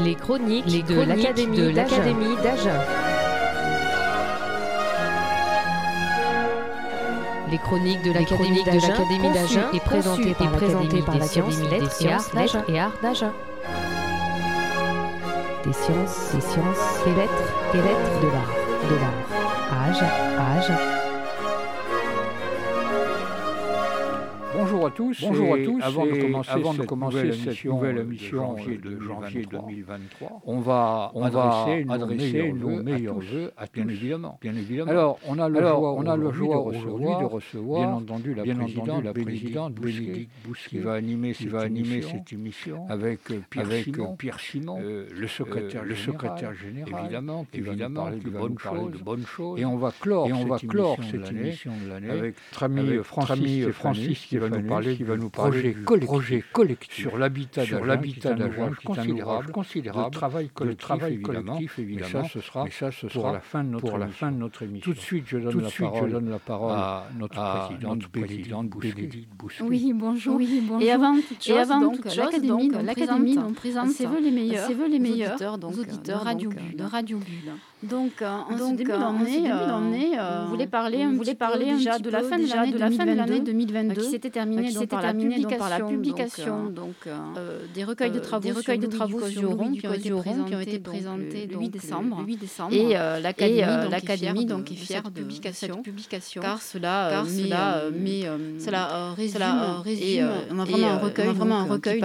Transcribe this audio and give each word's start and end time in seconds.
Les 0.00 0.14
chroniques, 0.14 0.64
Les 0.66 0.82
de 0.82 1.00
l'Académie 1.02 2.36
d'Agen. 2.42 2.70
Les 7.50 7.58
chroniques 7.58 8.02
de 8.02 8.12
l'Académie 8.12 8.64
d'Agen 8.64 9.70
et 9.72 9.80
présentées 9.80 10.34
par, 10.34 10.52
présenté 10.52 11.02
par 11.02 11.18
l'Académie 11.18 11.56
des, 11.56 11.62
des 11.62 11.68
lettres 11.68 12.02
et 12.68 12.78
arts 12.78 12.92
d'Agen. 13.02 13.32
Des 15.64 15.72
sciences, 15.72 16.32
des 16.34 16.40
sciences, 16.40 17.04
des 17.04 17.14
lettres, 17.14 17.32
des 17.72 17.78
lettres, 17.78 18.20
de 18.22 18.26
l'art, 18.28 18.54
de 18.88 18.94
l'art. 18.94 19.88
Âge, 19.88 20.02
âge. 20.38 20.97
Bonjour 24.98 25.54
à 25.54 25.58
tous. 25.58 25.82
Avant 26.48 26.74
de 26.74 26.84
commencer, 26.84 27.32
cette 27.32 27.64
nouvelle 27.64 27.98
émission 27.98 28.54
de 28.54 29.00
janvier, 29.00 29.46
2023, 29.48 30.42
on 30.44 30.58
va, 30.58 31.12
adresser, 31.88 32.52
nos 32.52 32.82
meilleurs 32.82 33.18
vœux 33.18 33.52
à, 33.56 33.66
tous. 33.68 33.82
Bien 34.40 34.54
évidemment. 34.56 34.90
Alors, 34.90 35.18
on 35.26 35.38
a 35.38 35.48
le 35.48 35.58
Alors, 35.58 35.82
aujourd'hui 36.66 37.06
de 37.20 37.24
recevoir, 37.24 37.80
bien 37.80 37.96
entendu, 37.96 38.34
la 38.34 38.42
présidente, 38.42 39.04
la 39.04 39.12
qui 40.68 40.78
va 40.78 40.94
animer, 40.94 41.34
cette 42.02 42.32
émission 42.32 42.86
avec 42.88 43.30
euh, 43.30 43.40
euh, 43.56 44.04
Pierre 44.18 44.40
Simon, 44.40 44.78
euh, 44.82 45.06
le, 45.14 45.26
secrétaire 45.28 45.84
général, 46.54 47.02
évidemment, 47.02 47.46
qui 47.52 47.60
va 47.60 47.72
parler, 47.88 48.18
de, 48.18 48.30
bonnes 48.98 49.26
choses. 49.26 49.60
Et 49.60 49.64
on 49.64 49.76
va 49.76 49.92
clore, 49.92 50.28
cette 51.10 51.30
émission 51.30 51.72
de 51.84 51.88
l'année 51.88 52.10
avec 52.10 52.34
notre 52.52 53.30
ami 53.30 53.62
Francis 53.72 54.26
qui 54.26 54.38
va 54.38 54.48
nous 54.48 54.66
parler 54.66 54.87
qui 54.96 55.04
va 55.04 55.16
nous 55.16 55.30
parler 55.30 55.76
sur 56.90 57.18
l'habitat 57.18 57.64
sur 57.64 57.84
l'habitat 57.84 58.34
considérable, 58.84 59.52
considérable, 59.52 60.10
de 60.10 60.72
travail 60.72 61.18
collectif, 61.18 61.78
évidemment, 61.78 62.24
collectif 62.24 62.70
ça, 62.70 62.90
ce 62.90 63.08
sera, 63.08 63.40
pour, 63.80 63.98
la 63.98 64.08
fin 64.08 64.32
de 64.32 64.36
notre 64.36 64.62
émission. 64.62 64.92
Tout 64.92 64.96
de 64.96 65.02
suite, 65.02 65.24
je 65.26 65.38
donne, 65.38 65.60
la, 66.30 66.38
parole, 66.38 66.72
à 66.72 67.08
notre 67.18 67.66
présidente, 67.66 68.02
Oui, 69.60 69.92
bonjour. 69.94 70.40
Et 70.80 70.90
avant 70.90 71.14
toute 71.16 72.16
l'académie, 72.16 73.38
présente, 73.52 73.90
c'est 73.90 74.06
vous 74.06 74.18
les 74.20 74.30
meilleurs, 74.30 74.70
auditeurs, 74.70 75.54
euh, 75.54 76.76
de 76.76 76.84
Radio 76.84 77.18
Bulle. 77.18 77.52
Donc, 77.82 78.22
en 78.22 78.58
ce 78.58 78.74
début 78.74 78.90
d'année, 78.90 80.18
on 80.18 80.48
voulait 80.48 80.66
parler, 80.66 81.06
déjà 81.76 81.98
de 81.98 82.10
la 82.10 82.22
fin 82.22 82.38
de 82.38 83.14
l'année 83.14 83.40
2022, 83.40 84.02
qui 84.02 84.10
s'était 84.10 84.30
terminée, 84.30 84.76
euh, 84.76 84.86
par 84.86 85.70
la 85.70 85.80
publication, 85.80 86.66
donc, 86.70 86.94
euh, 87.06 87.16
euh, 87.36 87.60
des 87.74 87.84
recueils 87.84 88.10
de 88.10 88.18
travaux, 88.18 88.48
des 88.48 88.52
qui, 89.28 89.86
ont 89.86 90.60
été 90.60 90.78
présentés 90.78 91.46
le 91.46 91.58
8 91.58 91.68
décembre, 91.68 92.24
et 92.72 92.94
l'académie 93.22 94.46
donc, 94.46 94.72
est 94.72 94.74
fière 94.74 95.10
de 95.10 95.22
cette 95.52 95.82
publication, 95.82 96.42
car 96.42 96.60
cela, 96.60 97.22
on 100.50 100.58
a 100.58 101.32
vraiment 101.32 101.56
un 101.56 101.64
recueil, 101.64 102.02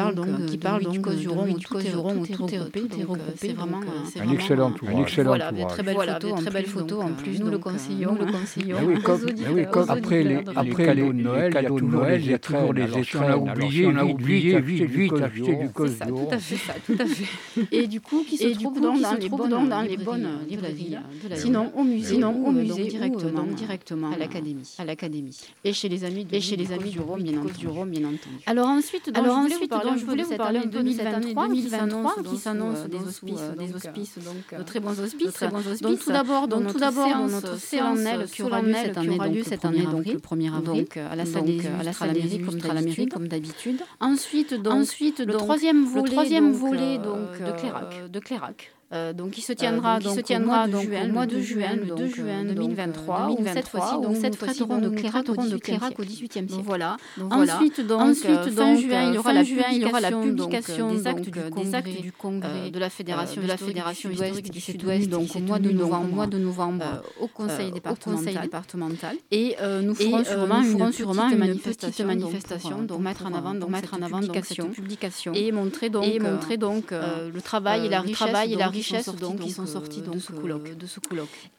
qui 0.47 0.57
parle 0.57 0.87
du 0.87 1.01
causeron, 1.01 1.45
du 1.45 1.65
causeron, 1.65 2.23
tout 2.25 2.45
est 2.53 2.59
c'est 3.37 3.53
vraiment 3.53 3.81
un 3.81 4.31
excellent 4.31 4.73
très 5.65 5.83
belles 5.83 5.95
voilà, 5.95 6.13
photos, 6.13 6.31
en 6.31 6.35
très 6.35 6.51
belles 6.51 6.63
plus, 6.63 6.71
photos 6.71 7.03
en 7.03 7.09
euh, 7.09 7.13
plus. 7.13 7.39
Nous, 7.39 7.49
le 7.49 7.57
conseillons, 7.57 8.15
le 8.15 9.89
après 9.89 10.23
les, 10.23 10.43
cadeaux 10.43 11.13
de 11.13 11.21
Noël, 11.21 11.53
les. 11.53 12.37
On 13.15 13.27
a 13.27 13.37
oublié, 13.37 13.87
on 13.87 13.95
a 13.95 14.03
oublié, 14.03 14.59
vite, 14.61 14.83
vite, 14.83 15.13
acheter 15.13 15.55
du 15.55 15.69
col. 15.69 15.91
Tout 16.85 16.97
à 16.99 17.05
fait. 17.05 17.25
Et 17.71 17.87
du 17.87 18.01
coup, 18.01 18.23
qui 18.27 18.37
se 18.37 18.47
trouve 18.59 18.79
dans 18.79 18.93
les 19.83 19.97
bonnes. 19.97 20.27
Sinon, 21.35 21.71
au 21.75 21.83
musée, 21.83 22.23
au 22.23 22.27
euh, 22.27 22.51
musée 22.51 22.83
euh, 22.83 22.87
directement, 22.87 23.43
directement 23.43 24.11
à 24.11 24.85
l'académie. 24.85 25.37
Et 25.63 25.73
chez 25.73 25.89
les 25.89 26.03
amis, 26.03 26.27
et 26.31 26.41
chez 26.41 26.57
du 26.57 26.99
Rhône, 26.99 27.23
bien 27.23 27.37
entendu. 27.37 28.43
Alors 28.45 28.67
ensuite, 28.67 29.11
alors 29.13 29.97
je 29.97 30.05
voulais 30.05 30.23
vous 30.23 30.35
parler 30.35 30.61
de 30.61 30.67
2023, 30.67 31.47
2023 31.47 32.15
qui 32.29 32.37
s'annonce 32.37 32.85
des 32.87 32.97
hospices, 32.97 33.41
des 33.57 33.73
hospices, 33.75 34.17
de 34.57 34.63
très 34.63 34.79
bons 34.79 34.99
hospices. 34.99 35.43
Donc 35.81 35.99
tout 35.99 36.09
d'abord, 36.11 36.47
dans 36.47 36.59
notre 36.59 36.79
séance, 36.79 37.57
séance 37.57 38.31
qui 38.31 38.43
aura 38.43 38.61
lieu 38.61 38.73
cette 39.43 39.65
année, 39.65 39.85
donc 39.85 40.05
le 40.05 40.19
1er 40.19 40.53
avril, 40.55 40.85
à 41.09 41.15
la 41.15 41.25
salle 41.25 41.43
des 41.45 41.61
à 42.69 42.73
la 42.73 42.81
mairie, 42.81 43.07
comme 43.07 43.27
d'habitude. 43.27 43.81
Ensuite, 43.99 44.55
ensuite 44.65 45.19
le 45.19 45.33
troisième 45.33 45.85
volet 45.85 46.99
euh, 46.99 48.07
de 48.07 48.19
Clairac. 48.19 48.73
Euh, 48.93 49.11
donc, 49.11 49.31
qui 49.31 49.41
se 49.41 49.53
euh, 49.53 49.55
tiendra, 49.55 49.99
donc, 49.99 50.19
mois 51.11 51.25
de 51.25 51.39
juin, 51.39 51.73
le 51.75 51.95
2 51.95 52.07
juin 52.07 52.43
2023, 52.45 53.29
euh, 53.31 53.43
cette 53.51 53.67
fois-ci, 53.67 53.95
donc 54.01 54.15
cette 54.17 54.35
fois-ci, 54.35 54.59
donc, 54.59 54.81
de 54.81 54.87
au 55.99 56.03
XVIIIe 56.03 56.47
siècle. 56.47 56.97
Ensuite, 57.31 57.81
donc, 57.81 58.13
juin, 58.77 59.09
il 59.09 59.81
y 59.81 59.85
aura 59.85 59.99
la 59.99 60.11
publication, 60.11 60.91
des 60.93 61.07
actes 61.07 61.29
du 62.01 62.11
congrès, 62.11 62.69
de 62.69 62.79
la 62.79 62.89
fédération, 62.89 63.41
du 64.51 64.61
Sud-Ouest 64.61 65.11
au 65.13 65.39
mois 65.39 65.57
de 66.27 66.37
novembre, 66.37 66.83
au 67.19 67.27
conseil 67.27 67.71
départemental. 67.71 69.15
Et 69.31 69.55
nous 69.81 69.95
ferons 69.95 70.23
sûrement 70.91 71.29
une 71.29 71.57
petite 71.57 71.99
manifestation, 72.05 72.83
donc 72.83 72.99
mettre 73.01 73.25
en 73.25 73.33
avant, 73.33 73.55
donc 73.55 73.69
mettre 73.71 73.95
publication. 74.71 75.33
et 75.33 75.51
montrer 75.51 75.89
donc 75.89 76.91
le 76.91 77.41
travail 77.41 77.87
et 77.87 77.89
la 77.89 78.01
richesse 78.01 78.82
donc, 79.19 79.39
qui 79.39 79.51
sont 79.51 79.65
sorties 79.65 80.01
donc, 80.01 80.15
euh, 80.15 80.47
euh, 80.47 80.75
de, 80.75 80.85
ce 80.85 80.99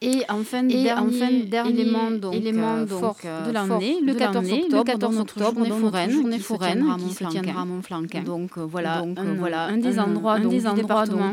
Et 0.01 0.23
enfin, 0.29 0.63
dernier, 0.63 1.71
élément, 1.73 2.11
donc, 2.11 2.35
euh, 2.35 2.87
fort 2.87 3.17
de 3.47 3.53
l'année, 3.53 3.99
le, 4.03 4.15
14 4.15 4.53
octobre, 4.53 4.79
octobre 4.79 5.13
notre 5.19 5.39
journée, 5.39 6.11
journée 6.11 6.39
foraine, 6.39 6.85
foraine 6.85 7.09
qui 7.09 7.15
se 7.15 7.25
tiendra 7.25 7.63
à 7.63 7.65
Montflanquin. 7.65 8.23
Donc 8.23 8.59
voilà, 8.59 9.03
un, 9.03 9.77
des 9.77 9.99
endroits, 9.99 10.35
un, 10.35 10.41
des 10.41 10.61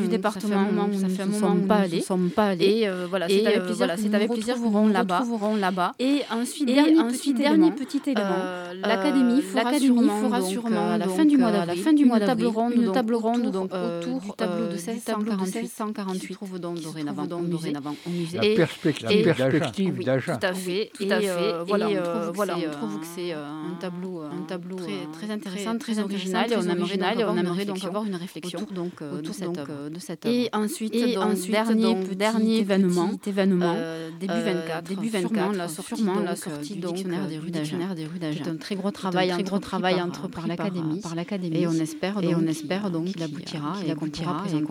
du 0.02 0.08
département 0.08 0.88
où 0.92 1.00
ça 1.00 1.10
fait 1.10 1.24
un 1.24 1.28
ne 1.28 2.02
sommes 2.02 2.30
pas 2.30 2.46
allés. 2.46 2.66
Et 2.66 2.88
voilà, 3.10 3.28
c'est 3.28 3.46
avec 3.46 3.64
plaisir 4.32 4.56
que 4.56 4.60
nous 4.60 4.72
retrouverons 4.72 5.56
là-bas. 5.56 5.94
Et 6.00 6.22
ensuite, 6.32 6.68
dernier 6.68 7.72
petit 7.72 8.02
élément, 8.06 8.22
l'académie 8.84 9.42
fera 9.42 10.42
sûrement 10.42 10.92
à 10.92 10.98
la 10.98 11.08
fin 11.08 11.26
du 11.26 11.38
mois 11.38 12.20
d'avril, 12.20 12.48
une 12.76 12.92
table 12.92 13.16
ronde 13.16 13.56
autour 13.56 14.20
du 14.20 14.32
tableau 14.38 14.68
de 14.68 14.74
1648 14.74 15.71
1648 15.72 16.20
qui 16.20 16.28
se 16.28 16.34
trouve 16.34 16.60
donc 16.60 16.82
dorénavant, 16.82 17.26
donc 17.26 17.50
dorénavant 17.50 17.96
au 18.06 18.10
musée. 18.10 18.38
La, 18.38 18.56
perspective, 18.56 19.12
et, 19.12 19.24
la 19.24 19.34
perspective 19.36 19.96
oui, 19.98 20.06
tout 20.06 20.12
à 20.42 20.54
fait. 20.54 20.92
Oui, 21.00 21.08
tout 21.08 21.14
à 21.14 21.16
euh, 21.16 21.22
fait. 21.22 21.28
Euh, 21.30 21.64
voilà, 21.66 21.90
et, 21.90 21.98
euh, 21.98 22.32
voilà, 22.34 22.58
on 22.58 22.72
trouve 22.72 23.00
que 23.00 23.06
euh, 23.06 23.10
c'est 23.16 23.34
euh, 23.34 23.46
un, 23.46 23.76
tableau, 23.80 24.22
un 24.22 24.42
tableau 24.48 24.76
très, 24.76 25.06
très 25.14 25.34
intéressant, 25.34 25.78
très, 25.78 25.94
très 25.94 26.04
original. 26.04 26.46
Très 26.48 26.56
et 26.56 26.58
on 26.58 27.38
aimerait, 27.38 27.66
donc, 27.66 27.84
avoir 27.84 28.06
une 28.06 28.16
réflexion 28.16 28.60
autour, 28.60 28.74
donc, 28.74 29.02
autour 29.02 29.22
de, 29.22 29.32
cette, 29.32 29.52
donc, 29.54 29.92
de 29.92 30.00
cette 30.00 30.26
Et 30.26 30.50
ensuite, 30.54 30.96
et 30.96 31.16
donc, 31.16 31.24
ensuite 31.24 31.52
dernier, 31.52 31.96
petit, 31.96 32.16
dernier 32.16 32.58
événement, 32.60 33.12
événement 33.26 33.76
début 34.20 34.34
24, 34.34 34.90
début 34.90 35.10
24 35.10 35.56
la 35.56 35.68
sûrement 35.68 36.20
la 36.20 36.36
sortie 36.36 36.76
du 36.76 36.80
dictionnaire 36.82 37.28
des 37.28 37.38
rues 37.38 37.52
d'Agen. 37.52 38.44
C'est 38.44 38.50
un 38.50 38.56
très 38.56 38.76
gros 38.76 38.92
travail, 38.92 39.32
un 39.32 39.40
gros 39.42 39.60
travail 39.60 40.02
entrepris 40.02 40.48
par 41.02 41.16
l'Académie. 41.16 41.62
Et 41.62 41.68
on 42.36 42.48
espère 42.48 42.92
donc 42.92 43.06
qu'il 43.06 43.24
aboutira 43.24 43.76
et 43.86 43.94
qu'on 43.94 44.10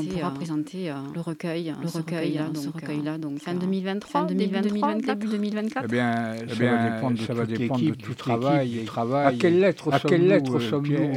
pourra 0.05 0.35
présenter 0.35 0.90
recueil, 0.91 1.15
le 1.15 1.21
recueil, 1.21 1.69
hein, 1.71 1.79
le 1.83 1.89
recueil, 1.89 2.35
là, 2.35 2.49
donc, 2.49 2.63
ce 2.63 2.69
recueil 2.69 3.03
là, 3.03 3.13
euh, 3.13 3.19
donc 3.19 3.39
fin 3.39 3.55
2023, 3.55 4.21
fin 4.21 4.27
2023, 4.27 4.95
début 4.95 5.27
2024. 5.27 5.85
Eh 5.85 5.89
bien, 5.89 6.35
eh, 6.35 6.45
eh 6.51 6.55
bien 6.57 7.01
ça 7.27 7.35
va 7.35 7.47
dépendre 7.47 7.85
de 7.85 7.95
tout, 7.95 8.15
travail, 8.15 8.85
travail. 8.85 9.27
À 9.27 9.33
quelle 9.39 9.61
lettre, 9.61 9.93
à 9.93 10.01
quelle 10.01 10.27
lettre 10.27 10.59
sommes-nous 10.59 11.13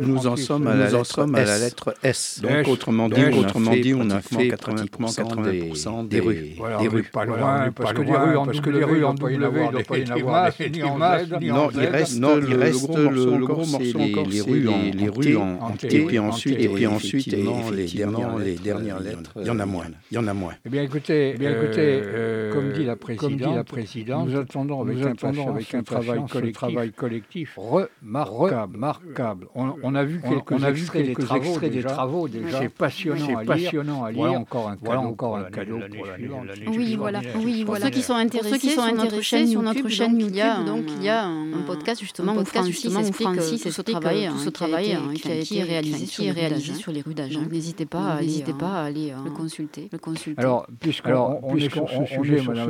Nous 0.00 0.26
en 0.26 0.36
sommes 0.36 0.66
à 0.66 1.44
la 1.44 1.58
lettre 1.58 1.94
S. 2.02 2.40
Donc 2.42 2.68
autrement 2.68 3.08
dit, 3.08 3.24
autrement 3.36 3.72
dit, 3.72 3.94
on 3.94 4.10
a 4.10 4.20
fait 4.20 4.48
pratiquement 4.56 5.08
80% 5.08 6.08
des 6.08 6.20
rues. 6.20 6.56
Des 6.80 6.88
rues 6.88 7.02
pas 7.04 7.24
loin, 7.24 7.70
parce 7.72 7.92
que 7.92 8.02
les 8.02 8.16
rues, 8.16 8.34
parce 8.44 8.60
que 8.60 8.70
les 8.70 8.84
rues 8.84 9.04
en 9.04 9.14
W, 9.14 9.34
il 9.34 9.40
ne 9.40 9.70
doit 9.70 9.82
pas 9.82 9.96
en 9.98 10.10
avoir 10.16 10.52
ni 10.70 10.82
en 10.82 10.98
Z, 10.98 11.40
ni 11.40 11.50
en 11.50 11.70
Z. 11.70 12.18
Non, 12.18 12.40
il 12.40 12.54
reste 12.54 12.88
le 12.96 13.46
gros 13.46 13.66
morceau 13.66 14.00
encore, 14.00 14.26
les 14.26 14.40
rues, 14.40 14.68
les 14.94 15.08
rues 15.08 15.36
en 15.36 15.72
T, 15.72 15.94
et 15.94 16.06
puis 16.06 16.18
ensuite, 16.18 16.60
et 16.60 16.68
puis 16.68 16.86
ensuite, 16.86 17.26
les 17.32 17.99
dernières, 18.00 18.38
les 18.38 18.56
dernières 18.56 19.00
lettres, 19.00 19.32
il 19.36 19.46
y 19.46 19.50
en 19.50 19.58
a 19.58 19.66
moins. 19.66 19.86
Il 20.10 20.14
y 20.14 20.18
en 20.18 20.26
a 20.26 20.34
moins. 20.34 20.54
Eh 20.64 20.68
bien, 20.68 20.82
écoutez, 20.82 21.32
eh 21.34 21.38
bien, 21.38 21.50
écoutez 21.50 22.00
euh, 22.02 22.52
comme 22.52 22.72
dit 22.72 22.84
la 22.84 22.96
présidente, 22.96 23.32
dit 23.32 23.54
la 23.54 23.64
présidente 23.64 24.28
nous 24.28 24.36
attendons 24.38 24.82
avec, 24.82 24.96
nous 24.96 25.06
attendons 25.06 25.48
avec 25.48 25.74
un 25.74 25.82
travail 25.82 26.24
collectif, 26.28 26.52
travail 26.54 26.92
collectif 26.92 27.54
remarquable. 27.56 28.74
remarquable. 28.74 29.46
On, 29.54 29.74
on, 29.82 29.94
a 29.94 30.04
vu 30.04 30.20
quelques, 30.20 30.52
on 30.52 30.62
a 30.62 30.70
vu 30.70 30.86
quelques 30.86 31.20
extraits, 31.20 31.44
extraits 31.44 31.72
des 31.72 31.82
travaux 31.82 32.28
déjà. 32.28 32.60
C'est 32.60 32.68
passionnant, 32.68 33.44
passionnant 33.44 34.04
à 34.04 34.12
lire. 34.12 34.20
Voilà 34.20 34.38
encore 34.38 34.68
un 34.68 34.76
cadeau, 34.76 35.00
encore 35.00 35.36
un 35.36 35.44
cadeau 35.44 35.78
pour 35.96 36.06
l'année 36.06 36.28
Oui, 36.68 36.96
voilà. 36.96 37.20
Oui, 37.36 37.64
voilà. 37.64 37.86
Pour 37.86 37.88
ceux 37.88 37.90
qui 37.90 38.02
sont 38.02 38.14
intéressés, 38.14 38.58
qui 38.58 38.70
sont 38.70 38.80
intéressés 38.82 39.46
sur 39.46 39.62
notre 39.62 39.88
chaîne 39.88 40.20
YouTube, 40.20 40.66
donc 40.66 40.84
il 40.96 41.04
y 41.04 41.08
a 41.08 41.24
un 41.26 41.62
podcast 41.66 42.00
justement 42.00 42.34
où 42.34 42.44
Francis 42.44 42.84
explique 42.84 43.40
ce 43.40 43.82
travail, 43.82 44.30
ce 44.42 44.50
travail 44.50 44.98
qui 45.14 45.30
a 45.30 45.34
été 45.34 45.62
réalisé 45.62 46.06
sur 46.06 46.92
les 46.92 47.02
rues 47.02 47.14
d'Agen. 47.14 47.46
N'hésitez 47.50 47.86
pas, 47.86 47.89
n'hésitez 48.20 48.52
pas 48.52 48.82
à 48.82 48.84
aller 48.84 49.12
le 49.24 49.30
consulter, 49.30 49.88
le 49.92 49.98
consulter. 49.98 50.40
Alors, 50.40 50.66
puisqu'on 50.80 51.56
est 51.56 51.70
sur 51.70 51.88
ce 51.88 52.04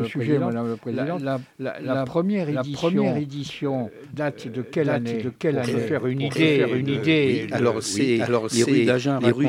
sujet, 0.04 0.38
Madame 0.38 0.70
la 0.70 0.76
Présidente, 0.76 1.22
la 1.58 2.04
première 2.04 3.16
édition 3.16 3.90
date 4.12 4.48
de 4.48 4.62
quelle 4.62 4.90
année 4.90 5.22
De 5.22 5.30
quelle 5.30 5.58
année 5.58 5.80
Faire 5.80 6.06
une 6.06 6.20
idée, 6.20 6.58
faire 6.58 6.74
une 6.74 6.88
idée. 6.88 7.48
Alors 7.52 7.82
c'est 7.82 8.20
alors 8.20 8.46
les 8.52 8.62
rues 8.62 8.84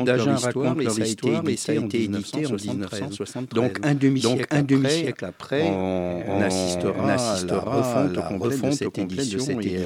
d'Agen 0.02 0.36
racontent 0.36 0.74
leur 0.74 0.98
histoire 0.98 1.46
et 1.46 1.56
ça 1.56 1.72
a 1.72 1.74
été 1.74 2.04
édité 2.04 2.46
en 2.46 2.54
1973. 2.56 3.46
Donc 3.52 3.78
un 3.82 3.94
demi-siècle 3.94 4.46
un 4.50 4.62
demi-siècle 4.62 5.24
après, 5.24 5.62
on 5.62 6.40
assistera 6.40 7.12
à 7.12 7.42
la 7.42 7.58
refonte 7.60 8.22
complète 8.22 8.62
de 8.62 8.70
cette 8.70 8.98
édition 8.98 9.60
et 9.60 9.76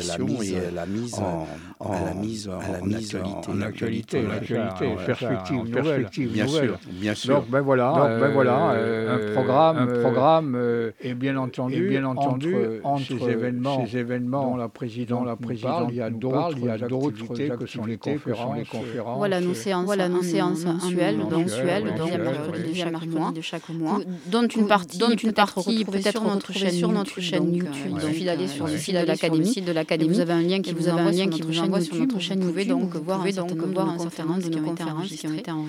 à 0.66 0.70
la 0.72 0.86
mise 0.86 1.14
en 1.14 1.46
la 1.80 2.14
mise 2.14 2.48
en 2.48 3.60
actualité, 3.62 4.26
en 4.26 4.30
actualité, 4.30 4.96
perspective 5.06 5.70
nouvelle, 5.78 6.08
bien 6.12 6.46
sûr, 6.46 6.78
bien 6.90 7.14
sûr. 7.14 7.36
Donc 7.36 7.50
ben 7.50 7.60
voilà, 7.60 7.92
donc 7.92 8.20
ben 8.20 8.32
voilà, 8.32 8.70
un 9.10 9.32
programme, 9.32 9.76
un 9.78 10.00
programme 10.00 10.92
et 11.00 11.14
bien 11.14 11.36
entendu, 11.36 11.88
bien 11.88 12.04
entendu, 12.04 12.54
entre 12.84 13.04
ces 13.06 13.30
événements, 13.30 13.86
ces 13.86 13.98
événements, 13.98 14.50
dont 14.50 14.56
la 14.56 14.68
présidente, 14.68 15.26
la 15.26 15.36
présidente, 15.36 15.88
il 15.90 15.96
y 15.96 16.02
a 16.02 16.10
d'autres, 16.10 16.56
il 16.56 16.64
y 16.64 16.70
a 16.70 16.78
d'autres 16.78 17.56
que 17.58 17.66
sont 17.66 17.84
les 17.84 17.98
conférences, 17.98 18.56
les 18.56 18.64
conférences. 18.64 19.18
Voilà 19.18 19.40
nos 19.40 19.54
séances, 19.54 19.84
voilà 19.84 20.08
nos 20.08 20.22
séances 20.22 20.64
mensuelles, 20.64 21.18
mensuelles, 21.18 21.94
deuxième 21.98 22.22
mercredi 22.22 23.34
de 23.34 23.40
chaque 23.40 23.68
mois, 23.70 24.00
dont 24.26 24.46
une 24.46 24.66
partie, 24.66 24.98
dont 24.98 25.10
une 25.10 25.32
partie 25.32 25.84
peut-être 25.84 26.22
retrouvée 26.22 26.70
sur 26.70 26.92
notre 26.92 27.20
chaîne 27.20 27.54
YouTube. 27.54 27.92
Il 27.94 28.00
suffit 28.00 28.24
d'aller 28.24 28.46
sur 28.48 28.66
le 28.66 28.76
site 28.76 29.66
de 29.66 29.72
l'académie. 29.72 30.14
Vous 30.14 30.20
avez 30.20 30.32
un 30.32 30.42
lien 30.42 30.60
qui 30.60 30.72
vous 30.72 30.88
envoie 30.88 31.02
un 31.02 31.10
lien 31.10 31.28
qui 31.28 31.42
vous 31.42 31.58
envoie 31.58 31.80
sur 31.80 31.96
notre 31.96 32.18
chaîne. 32.20 32.40
Vous 32.40 32.48
pouvez 32.48 32.64
donc 32.64 32.94
voir 32.96 33.22
un 33.22 33.30
certain 33.30 34.24
nombre 34.24 34.48
de 34.48 34.56
nos 34.56 34.62
conférences 34.62 35.08
qui 35.08 35.26
ont 35.26 35.34
été 35.34 35.50
enregistrées. 35.50 35.65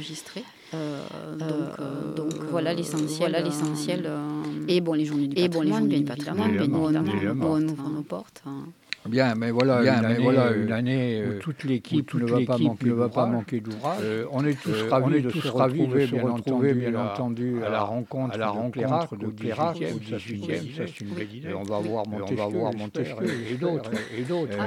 Euh, 0.73 1.35
donc, 1.35 1.79
euh, 1.79 2.13
donc 2.15 2.33
voilà 2.49 2.73
l'essentiel. 2.73 3.31
Voilà 3.31 3.41
l'essentiel. 3.41 4.03
Euh, 4.05 4.43
et 4.67 4.81
bon, 4.81 4.93
les 4.93 5.05
journées 5.05 5.27
du 5.27 5.35
patrimoine, 5.35 5.87
bien 5.87 6.03
évidemment, 7.05 7.51
on 7.51 7.63
ouvre 7.63 7.89
nos 7.89 8.03
portes. 8.03 8.43
Bien, 9.07 9.35
mais 9.35 9.51
voilà, 9.51 9.81
Bien, 9.81 9.95
une, 9.95 10.01
mais 10.01 10.07
année, 10.07 10.23
voilà 10.23 10.51
une 10.51 10.71
année 10.71 11.23
où 11.25 11.39
toute 11.39 11.63
l'équipe 11.63 12.13
ne 12.13 12.93
va 12.93 13.09
pas 13.09 13.25
manquer, 13.25 13.59
d'ouvrage. 13.59 13.99
Euh, 14.03 14.25
on 14.31 14.45
est 14.45 14.59
tous 14.59 14.71
euh, 14.71 14.89
ravis, 14.89 15.21
de, 15.21 15.29
se 15.29 15.47
retrouver, 15.47 16.07
bien 16.07 16.27
entendu, 16.27 16.73
bien 16.73 16.95
entendu, 16.95 17.63
à 17.65 17.69
la 17.69 17.81
rencontre, 17.81 18.33
à 18.35 18.37
la 18.37 18.49
rencontre 18.49 19.17
de 19.17 19.27
Clairac 19.27 19.77
au 19.77 19.99
18e. 19.99 20.75
Ça, 20.75 20.83
c'est 20.87 21.01
une 21.01 21.09
belle 21.09 21.33
idée. 21.33 21.53
On 21.53 21.63
va 21.63 21.79
voir 21.79 22.07
Montesquieu, 22.07 22.37
on 22.39 22.49
va 22.49 22.57
voir 22.57 22.73
Montesquieu 22.73 23.27
et 23.51 23.55
d'autres, 23.55 23.91
et 24.17 24.23
d'autres. 24.23 24.57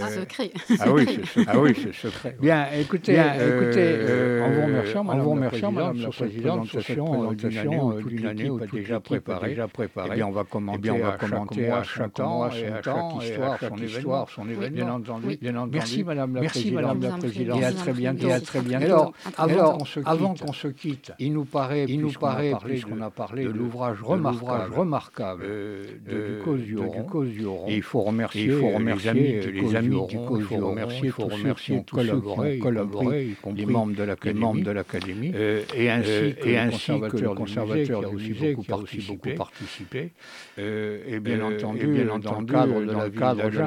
Ah, 0.00 0.10
secret. 0.10 0.50
Ah 0.78 0.90
oui, 0.90 1.76
c'est 1.82 1.94
secret. 1.94 2.36
Bien, 2.40 2.66
écoutez, 2.78 3.14
écoutez, 3.14 4.40
en 4.42 4.50
vous 4.50 4.62
remerciant, 4.62 5.06
en 5.06 5.18
vous 5.18 5.30
remerciant, 5.30 5.72
Madame 5.72 6.00
la 6.00 6.08
Présidente, 6.08 6.66
sur 6.66 6.82
cette 6.82 6.98
présentation 6.98 8.00
d'une 8.00 8.26
année 8.26 8.50
où 8.50 8.60
déjà 8.60 9.00
préparée, 9.00 9.50
déjà 9.50 9.68
préparée. 9.68 10.10
Eh 10.12 10.16
bien, 10.16 10.26
on 10.26 10.30
va 10.30 10.44
on 10.54 10.98
va 10.98 11.12
commenter 11.12 11.70
à 11.70 11.82
chaque 11.82 12.18
mois, 12.18 12.46
à 12.48 12.50
chaque 12.50 13.22
histoire 13.22 13.58
son 13.76 13.84
histoire, 13.84 14.30
son 14.30 14.48
événement. 14.48 14.76
Bien 14.76 14.92
entendu, 14.92 15.38
bien 15.40 15.56
entendu. 15.56 15.76
Merci 15.78 16.04
Madame 16.04 16.34
la 16.34 16.40
Merci, 16.42 16.60
Présidente. 16.60 16.82
Madame 16.82 17.02
la 17.02 17.18
Présidente. 17.18 17.60
Et 17.60 17.64
à 17.64 17.72
très 17.72 17.92
bientôt. 17.92 18.26
Et 18.26 18.32
à 18.32 18.40
très 18.40 18.60
bientôt. 18.60 18.84
Alors, 18.84 19.12
avant, 19.36 19.78
qu'on 19.78 19.84
se 19.84 20.00
quitte, 20.00 20.08
avant 20.08 20.34
qu'on 20.34 20.52
se 20.52 20.68
quitte, 20.68 21.12
il 21.18 21.32
nous 21.32 21.44
paraît, 21.44 21.84
il 21.88 22.00
nous 22.00 22.12
paraît, 22.12 22.52
puisqu'on 22.64 23.00
a 23.00 23.10
parlé 23.10 23.44
de 23.44 23.50
l'ouvrage 23.50 24.02
remarquable, 24.02 24.74
remarquable 24.74 25.42
de, 25.42 25.82
du 26.06 26.42
Cause 26.44 27.30
du 27.30 27.46
Et 27.68 27.76
il 27.76 27.82
faut 27.82 28.02
remercier, 28.02 28.44
il 28.44 28.52
faut 28.52 28.70
remercier 28.70 29.12
les 29.12 29.76
amis 29.76 30.06
du 30.06 30.16
Cause 30.16 30.48
du 30.48 30.56
remercier, 30.56 31.06
il 31.06 31.12
faut 31.12 31.24
remercier 31.24 31.82
tous 31.84 32.00
ceux 32.00 32.04
qui 32.04 32.12
ont 32.12 32.58
collaboré, 32.58 33.26
y 33.26 33.34
compris 33.34 33.64
les 33.64 33.66
membres 33.66 34.62
de 34.62 34.70
l'Académie, 34.70 35.32
et 35.76 35.90
ainsi 35.90 37.00
que 37.00 37.16
le 37.16 37.34
conservateur 37.34 38.08
du 38.10 38.16
musée 38.16 38.56
qui 38.56 38.72
a 38.72 38.76
aussi 38.76 39.00
beaucoup 39.06 39.34
participé. 39.36 40.12
Et 40.58 41.20
bien 41.20 41.40
entendu, 41.42 42.04
dans 42.04 42.18
le 42.44 42.50
cadre 42.50 42.82
de 42.82 42.92
la 42.92 43.08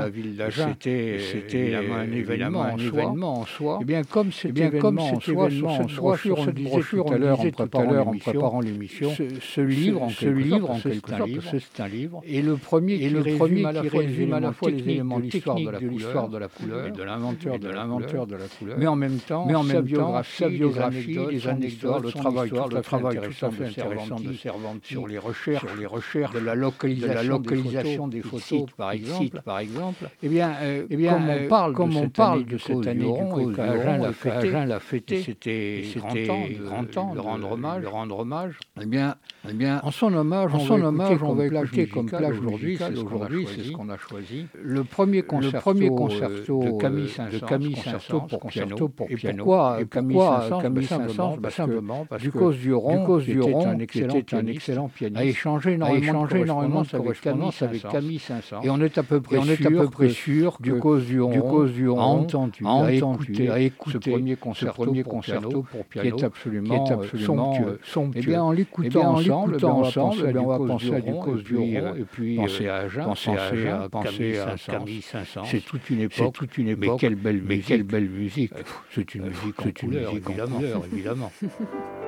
ville 0.10 0.36
d'Agen. 0.36 0.68
C'était, 0.70 1.20
c'était 1.20 1.76
un 1.76 2.12
événement, 2.12 2.64
un 2.64 2.78
événement 2.78 3.42
en 3.42 3.46
soi. 3.46 3.78
Et 3.80 3.84
eh 3.84 3.86
bien, 3.86 4.04
comme 4.04 4.32
cet 4.32 4.52
bien, 4.52 4.68
événement 4.68 5.10
en 5.10 5.20
soi, 5.88 6.18
sur 6.18 6.44
cette 6.44 6.62
brochure, 6.62 7.06
on 7.08 7.16
disait 7.16 7.52
tout 7.52 7.78
à 7.78 7.84
l'heure, 7.84 8.08
en 8.08 8.18
préparant 8.18 8.62
l'émission, 8.62 9.12
ce 9.42 9.62
livre, 9.62 10.04
en 10.04 10.80
quelque 10.80 11.10
sorte, 11.10 11.30
c'est 11.52 11.82
un 11.82 11.88
livre. 11.88 12.22
Et 12.26 12.42
le 12.42 12.56
premier 12.56 12.98
qui 13.00 13.08
résume 13.08 14.34
à 14.34 14.40
la 14.40 14.52
fois 14.52 14.72
les 14.72 14.90
éléments 14.90 15.20
de 15.20 15.26
l'histoire 15.26 16.30
de 16.30 16.38
la 16.38 16.48
couleur 16.48 16.88
et 16.88 16.92
de 16.92 17.04
l'inventeur 17.04 17.60
de 17.60 17.70
l'inventeur 17.70 18.28
de 18.28 18.36
la 18.36 18.48
couleur. 18.48 18.78
Mais 18.78 18.88
en 18.88 18.96
même 18.96 19.18
temps, 19.18 19.46
mais 19.46 19.56
en 19.56 19.64
même 19.64 19.88
temps, 19.88 20.22
sa 20.24 20.50
biographie, 20.50 21.20
les 21.32 21.48
anecdotes, 21.48 22.04
le 22.04 22.12
travail, 22.12 22.50
le 22.50 22.82
travail 22.82 23.20
tout 23.22 23.46
à 23.46 23.52
fait 23.52 23.66
intéressant 23.66 24.20
de 24.20 24.34
Cervantes 24.34 24.84
sur 24.84 25.08
les 25.08 25.18
recherches, 25.18 25.66
sur 25.66 25.76
les 25.78 25.86
recherches 25.86 26.34
de 26.34 26.40
la 26.40 26.56
localisation 26.56 28.08
des 28.08 28.22
photos, 28.22 28.66
par 28.78 28.92
exemple, 28.92 29.42
exemple. 29.76 30.10
Eh 30.24 30.30
bien, 30.30 30.54
euh, 30.62 30.86
eh 30.90 30.96
bien 30.96 31.14
comme 31.14 31.30
on 31.30 31.48
parle, 31.48 31.74
comme 31.74 31.90
de, 31.92 31.96
on 31.96 32.02
cette 32.04 32.14
parle 32.14 32.46
de 32.46 32.58
cette 32.58 32.88
année 32.88 33.00
du 33.00 33.06
du 33.06 33.12
Rhône, 33.12 33.56
l'a 34.68 34.80
fêté, 34.80 35.22
c'était 35.22 35.84
grand 35.96 36.86
temps 36.86 37.14
de 37.14 37.20
rendre 37.20 37.52
hommage, 37.52 37.84
de 37.84 37.88
rendre 37.88 38.20
hommage. 38.20 38.58
Eh 38.82 38.86
bien, 38.86 39.16
eh 39.50 39.54
bien, 39.54 39.80
en 39.84 39.92
son 39.92 40.14
hommage, 40.14 40.54
en 40.54 40.60
son 40.60 40.82
hommage, 40.82 41.22
on 41.24 41.34
va 41.34 41.46
écouter 41.46 41.88
comme 41.88 42.08
plage 42.08 42.40
aujourd'hui, 42.40 42.78
aujourd'hui, 42.82 43.48
c'est 43.54 43.64
ce 43.64 43.72
qu'on 43.72 43.90
a 43.90 43.98
choisi. 43.98 44.48
Le 44.62 44.84
premier 44.84 45.22
concerto, 45.22 45.56
le 45.56 45.62
premier 45.62 45.90
concerto 45.90 46.64
de 46.64 47.40
Camille 47.40 47.76
Saint-Saëns 47.76 48.28
pour 48.28 48.48
piano, 48.48 48.76
et 49.10 49.16
pourquoi 49.16 49.80
Camille 49.90 50.86
Saint-Saëns 50.86 51.40
Simplement 51.50 52.06
parce 52.10 52.24
que 52.24 52.30
cause 52.30 52.58
du 52.58 52.74
Rond, 52.74 53.20
qui 53.20 53.32
était 53.32 53.66
un 54.36 54.48
excellent 54.48 54.90
pianiste, 54.90 55.16
a 55.16 55.24
échangé 55.24 55.74
énormément 55.74 56.82
de 56.82 56.88
correspondance 56.90 57.62
avec 57.62 57.88
Camille 57.88 58.20
Saint-Saëns. 58.20 58.62
Et 58.64 58.70
on 58.70 58.80
est 58.82 58.98
à 58.98 59.04
peu 59.04 59.22
près 59.22 59.42
sûr, 59.42 59.65
à 59.66 59.70
peu 59.70 59.90
près 59.90 60.10
sûr 60.10 60.58
du 60.60 60.74
cause 60.76 61.06
du 61.06 61.90
a 61.90 61.94
entendu, 61.94 62.64
a 62.66 62.92
écouté, 62.92 63.50
a 63.50 63.60
écouté 63.60 64.00
ce 64.56 64.66
premier 64.68 65.04
concerto, 65.04 65.64
pour 65.64 65.86
piano, 65.86 66.16
qui 66.16 66.24
est 66.24 66.26
absolument, 66.26 66.86
somptueux. 67.14 67.80
Eh 68.16 68.22
bien, 68.22 68.44
en 68.44 68.52
l'écoutant 68.52 69.16
ensemble, 69.16 69.66
ensemble, 69.66 70.38
on 70.38 70.48
va 70.48 70.58
penser 70.58 70.94
à 70.94 71.02
du 71.02 71.12
cause 71.12 71.44
du 71.44 71.58
Rond, 71.58 71.96
et 71.96 72.06
puis 72.10 72.36
penser 72.36 72.68
à 72.68 72.76
Agen, 72.78 73.06
penser 73.92 74.38
à 74.38 74.56
Camille 74.72 75.02
Saint-Saëns. 75.02 75.46
C'est 75.46 75.64
toute 75.64 75.90
une 75.90 76.02
époque, 76.02 76.34
toute 76.34 76.58
une 76.58 76.70
époque. 76.70 76.90
Mais 76.94 76.98
quelle 77.00 77.16
belle, 77.16 77.42
mais 77.46 77.60
quelle 77.60 77.84
belle 77.84 78.10
musique. 78.10 78.54
C'est 78.92 79.16
une 79.16 79.28
musique 79.28 79.60
en 79.60 79.72
couleur, 79.72 80.14
évidemment. 80.92 81.32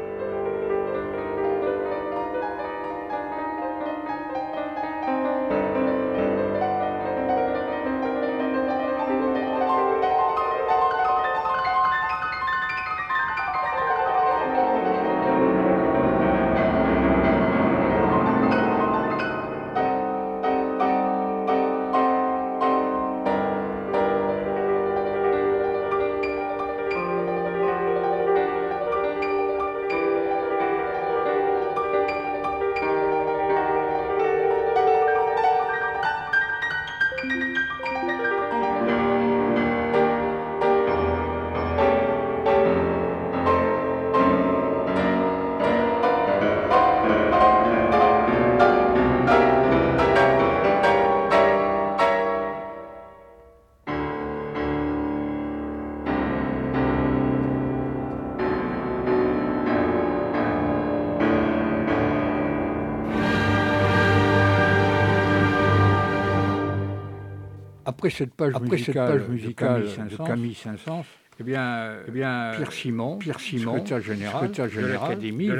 après 67.97 68.09
cette 68.11 68.33
page 68.33 68.53
musicale, 68.59 69.23
de 69.27 70.17
Camille 70.17 70.53
Saint-Saëns, 70.53 71.05
eh 71.39 71.43
bien, 71.43 71.91
eh 72.07 72.11
bien, 72.11 72.51
Pierre 72.55 72.71
Simon, 72.71 73.17
Pierre 73.17 73.39
Simon, 73.39 73.73
secrétaire 73.73 74.01
général, 74.01 74.51
de 74.51 74.81
l'Académie, 74.93 75.49
va, 75.49 75.53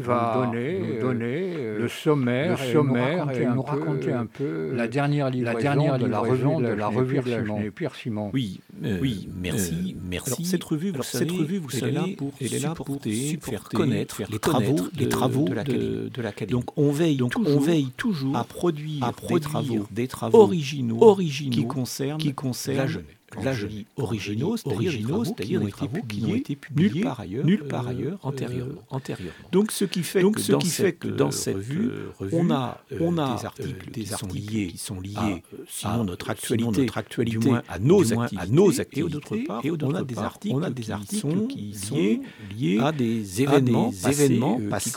va 0.00 0.46
donner, 0.46 0.78
nous 0.80 1.00
donner 1.00 1.54
euh, 1.56 1.78
le 1.78 1.88
sommaire, 1.88 2.58
le 2.60 2.72
sommaire 2.72 3.30
et 3.30 3.46
nous 3.46 3.62
raconter, 3.62 4.12
un, 4.12 4.26
peu 4.26 4.72
la 4.74 4.88
dernière 4.88 5.30
livraison, 5.30 5.56
la 5.56 5.62
dernière 5.62 5.98
de 5.98 6.06
la 6.06 6.18
revue 6.18 6.62
de 6.62 6.68
la 6.68 6.88
revue 6.88 7.20
de 7.20 7.30
la 7.30 7.42
Simon. 7.44 7.62
Pierre 7.72 7.94
Simon. 7.94 8.30
Oui, 8.32 8.60
euh, 8.84 8.98
oui, 9.00 9.28
merci, 9.40 9.94
euh, 9.96 10.00
merci. 10.10 10.32
Alors, 10.32 10.46
cette 10.46 10.64
revue, 10.64 10.88
vous 10.88 10.94
alors, 10.94 11.04
savez, 11.04 11.28
cette 11.28 11.38
revue, 11.38 11.58
vous 11.58 11.70
savez, 11.70 11.92
elle 11.92 11.96
est 11.96 12.08
là 12.08 12.16
pour, 12.16 12.32
elle 12.40 12.54
est 12.54 12.58
là 12.58 12.74
pour 12.74 12.86
supporter, 12.86 13.38
faire 13.40 13.64
connaître 13.68 14.22
les 14.28 14.38
travaux, 14.40 14.76
les 14.98 15.08
travaux 15.08 15.48
de 15.48 16.22
l'Académie. 16.22 16.60
Donc 16.60 16.76
on 16.76 16.90
veille, 16.90 17.18
donc 17.18 17.34
on 17.38 17.60
veille 17.60 17.90
toujours 17.96 18.36
à 18.36 18.42
produire, 18.42 19.04
à 19.04 19.12
produire 19.12 19.84
des 19.92 20.08
travaux 20.08 20.38
originaux, 20.38 20.98
originaux 21.00 21.52
qui 21.52 21.66
concernent, 21.66 22.18
qui 22.18 22.34
concernent 22.34 22.78
la 22.78 22.86
jeunesse 22.88 23.14
là 23.42 23.52
je 23.52 23.66
dis 23.66 23.86
originaux, 23.96 24.56
originaux, 24.64 25.24
c'est-à-dire 25.24 25.60
des 25.60 25.70
travaux 25.70 26.02
qui 26.08 26.24
ont 26.24 26.34
été 26.34 26.56
publiés 26.56 26.90
nulle 26.90 27.02
part 27.02 27.20
ailleurs, 27.20 27.44
nulle 27.44 27.64
part 27.64 27.88
ailleurs 27.88 28.18
antérieurement. 28.22 28.82
antérieurement. 28.90 29.48
Donc 29.52 29.72
ce 29.72 29.84
qui 29.84 30.02
fait 30.02 30.22
Donc, 30.22 30.36
que, 30.36 30.40
ce 30.40 30.52
dans, 30.52 30.58
qui 30.58 30.68
cette, 30.68 30.86
fait 30.86 30.92
que 30.92 31.08
dans 31.08 31.30
cette 31.30 31.56
revue, 31.56 31.90
revue 32.18 32.36
on 32.36 32.50
a, 32.50 32.80
on 33.00 33.18
a 33.18 33.36
des 33.36 33.44
articles, 33.44 33.90
des 33.90 34.02
qui, 34.02 34.06
sont 34.06 34.26
liés, 34.28 34.66
qui 34.68 34.78
sont 34.78 35.00
liés 35.00 35.14
à, 35.16 35.40
sinon 35.68 36.04
notre 36.04 36.30
actualité, 36.30 36.80
notre 36.82 36.98
actualité, 36.98 37.38
du 37.38 37.46
moins 37.46 37.62
à 37.68 37.78
nos 37.78 38.12
activités, 38.12 38.42
à 38.42 38.46
nos 38.46 38.80
activités. 38.80 39.06
Et 39.06 39.10
d'autre 39.10 39.36
part, 39.46 39.62
on 39.64 39.94
a 39.94 40.02
des 40.02 40.18
articles, 40.18 40.54
on 40.54 40.62
a 40.62 40.70
des 40.70 40.90
articles 40.90 41.46
qui 41.48 41.74
sont 41.74 42.20
liés 42.56 42.78
à 42.80 42.92
des 42.92 43.42
événements, 43.42 43.90
événements 43.90 44.60
passés 44.70 44.90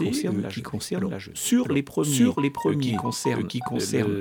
qui 0.50 0.62
concernent 0.62 1.10
la 1.10 1.20
jeunesse. 1.20 1.39
Sur 1.39 1.72
les 1.72 1.84
premiers, 1.84 2.10
sur 2.10 2.41
les 2.41 2.50
premiers 2.50 2.91
qui 2.91 2.96
concernent, 2.96 3.48
qui 3.48 3.60
concernent 3.60 4.13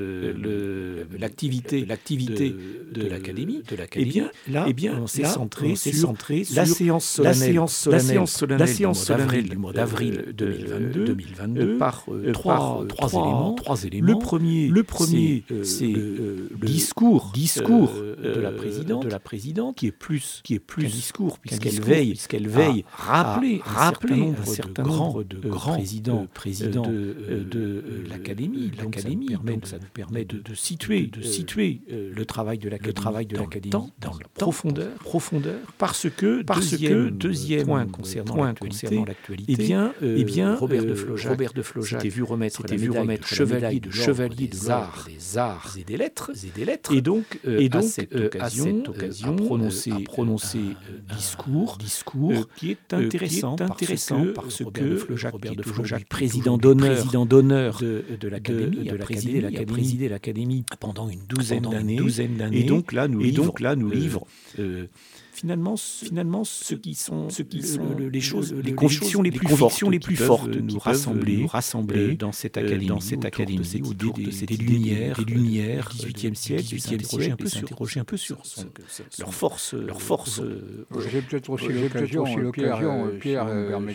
l'activité, 1.19 1.85
l'activité 1.85 2.55
de 2.93 3.09
l'académie, 3.09 3.63
de 3.63 3.77
l'académie 3.77 4.06
bien, 4.07 4.31
là, 4.49 4.65
eh 4.69 4.73
bien, 4.73 4.99
on 5.01 5.07
s'est 5.07 5.25
centré, 5.25 5.77
sur, 5.77 5.93
centré 5.93 6.45
sur 6.45 6.57
la 6.57 6.67
séance 6.67 7.05
solennelle, 7.05 7.39
la 7.39 7.47
séance 7.47 7.75
solennelle, 7.75 8.07
la 8.07 8.13
séance 8.13 8.33
solennelle, 8.33 8.59
la 8.59 8.67
séance 8.67 9.05
solennelle 9.05 9.49
du 9.49 9.57
mois 9.57 9.73
d'avril 9.73 10.35
2022, 10.35 11.05
2022 11.05 11.79
par, 11.79 12.05
euh, 12.09 12.33
trois, 12.33 12.57
par 12.57 12.87
trois, 12.89 13.11
éléments, 13.11 13.55
trois 13.55 13.85
éléments. 13.85 14.07
Le 14.07 14.19
premier, 14.19 14.69
le 14.69 14.83
premier, 14.83 15.45
c'est 15.63 15.93
euh, 15.93 16.49
le 16.59 16.67
discours, 16.67 17.31
discours 17.35 17.93
de 17.93 18.41
la 18.41 18.53
présidente, 18.53 19.05
de 19.05 19.11
la 19.11 19.19
présidente, 19.19 19.77
qui 19.77 19.87
est 19.87 19.93
plus, 19.93 20.41
qui 20.45 20.55
est 20.55 20.59
plus 20.59 20.85
qu'un 20.85 20.89
discours, 20.89 21.39
puisqu'elle 21.39 21.81
veille, 21.81 22.11
puisqu'elle 22.11 22.49
veille, 22.49 22.85
rappeler, 22.93 23.61
rappeler 23.65 24.33
un 24.41 24.45
certain 24.45 24.83
nombre 24.83 25.25
de 25.25 25.49
grands 25.49 25.75
présidents, 25.75 26.27
présidents 26.33 26.87
de 26.87 27.85
l'académie, 28.09 28.71
l'académie. 28.79 29.27
Donc 29.47 29.67
ça 29.67 29.79
nous 29.79 29.89
permet 29.93 30.25
de 30.25 30.55
situer, 30.55 31.07
de 31.07 31.23
situer 31.23 31.81
le 31.89 32.25
travail 32.25 32.59
de 32.59 32.69
l'académie 32.69 33.93
dans 33.99 34.13
la 34.13 34.29
profondeur, 34.35 34.93
profondeur, 34.99 35.59
parce 35.79 36.09
que 36.11 36.43
parce 36.43 36.71
deuxième, 36.71 37.07
que 37.07 37.11
deuxième 37.11 37.67
point 37.67 37.87
concernant 37.87 38.45
l'actualité, 38.45 39.03
eh 39.49 39.57
bien, 39.57 39.95
euh, 40.03 40.17
eh 40.19 40.25
bien, 40.25 40.55
Robert 40.55 40.85
de 40.85 40.95
Flojac, 40.95 41.31
Robert 41.31 41.53
de 41.55 41.63
Flojac 41.63 42.03
s'était 42.03 42.15
vu 42.15 42.23
remettre, 42.23 42.57
s'était 42.59 42.77
vu 42.77 42.91
remettre 42.91 43.27
chevalier 43.27 43.81
de 43.81 43.91
chevalier 43.91 44.49
de 44.49 44.69
arts, 44.69 45.09
des 45.09 45.39
arts 45.39 45.77
et 45.79 45.85
des 45.85 45.97
lettres, 45.97 46.31
et 46.45 46.51
des 46.51 46.65
lettres, 46.67 46.93
et 46.93 47.01
donc, 47.01 47.41
euh, 47.47 47.59
et 47.59 47.71
donc 47.71 47.85
à 47.85 47.87
cette 47.87 48.15
occasion, 48.15 48.83
à 48.85 49.33
prononcé 49.33 49.91
un, 50.61 51.15
discours, 51.15 51.79
discours 51.79 52.33
euh, 52.33 52.45
qui 52.57 52.73
est 52.73 52.93
intéressant, 52.93 53.57
qui 53.57 53.63
est 53.63 53.67
intéressant 53.67 54.27
parce 54.35 54.59
que 54.59 54.65
Robert 54.65 54.85
de 54.85 54.97
Flojac, 54.97 55.33
Robert 55.33 55.57
de 55.57 55.63
Flojac 55.63 56.05
président 56.07 56.59
d'honneur, 56.59 56.97
président 56.97 57.25
d'honneur 57.25 57.79
de, 57.79 58.05
de 58.21 58.29
l'académie, 58.29 58.85
de, 58.85 58.95
a 58.95 59.65
présidé 59.65 60.09
l'académie 60.11 60.65
pendant 60.81 61.09
une 61.09 61.21
douzaine 61.27 61.63
d'années, 61.63 61.99
et 62.53 62.65
donc 62.65 62.93
là 62.93 63.09
nous, 63.09 63.23
et 63.23 63.33
donc 63.33 63.61
là 63.61 63.75
nous 63.77 63.91
livre 63.91 64.27
euh, 64.59 64.87
finalement, 65.37 65.77
finalement, 65.77 66.45
ce 66.45 66.75
qui 66.75 66.95
sont, 66.95 67.29
ce 67.29 67.43
qui 67.43 67.63
sont 67.63 67.95
les 67.99 68.21
choses, 68.21 68.55
les, 68.55 68.75
convictions 68.75 69.21
les 69.21 69.31
plus 69.31 69.47
fortes, 69.47 69.83
les 69.83 69.99
plus 69.99 70.17
fortes, 70.17 70.49
nous 70.49 70.79
rassembler, 70.79 71.37
nous 71.39 71.47
rassembler 71.47 72.17
dans 72.17 72.33
cette 72.33 72.57
académie, 72.57 72.87
dans 72.87 73.01
cette 73.01 73.25
académie, 73.25 73.59
des, 73.59 74.57
lumières, 74.57 75.19
des 75.19 75.25
lumières, 75.25 75.91
18e 75.93 76.35
siècle, 76.35 76.63
18e 76.63 77.05
siècle, 77.05 77.33
un 77.33 77.37
peu 77.37 77.49
s'interroger 77.49 78.01
un 78.01 78.05
peu 78.05 78.17
sur 78.17 78.43
leur 79.19 79.35
force, 79.35 79.75
leur 79.75 80.01
force. 80.01 80.41
J'ai 81.11 81.21
peut-être 81.21 81.51
aussi 81.51 81.69
l'occasion, 81.69 82.25
Pierre, 83.21 83.47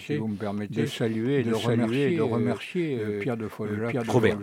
si 0.05 0.17
vous 0.17 0.27
me 0.27 0.35
permettez, 0.35 0.81
de 0.81 0.85
saluer, 0.85 1.43
de 1.43 1.53
remercier, 1.53 2.15
de 2.17 2.21
remercier 2.21 2.99
Pierre 3.19 3.37
de 3.37 3.47
Fozac, 3.47 3.95
Robert, 4.07 4.37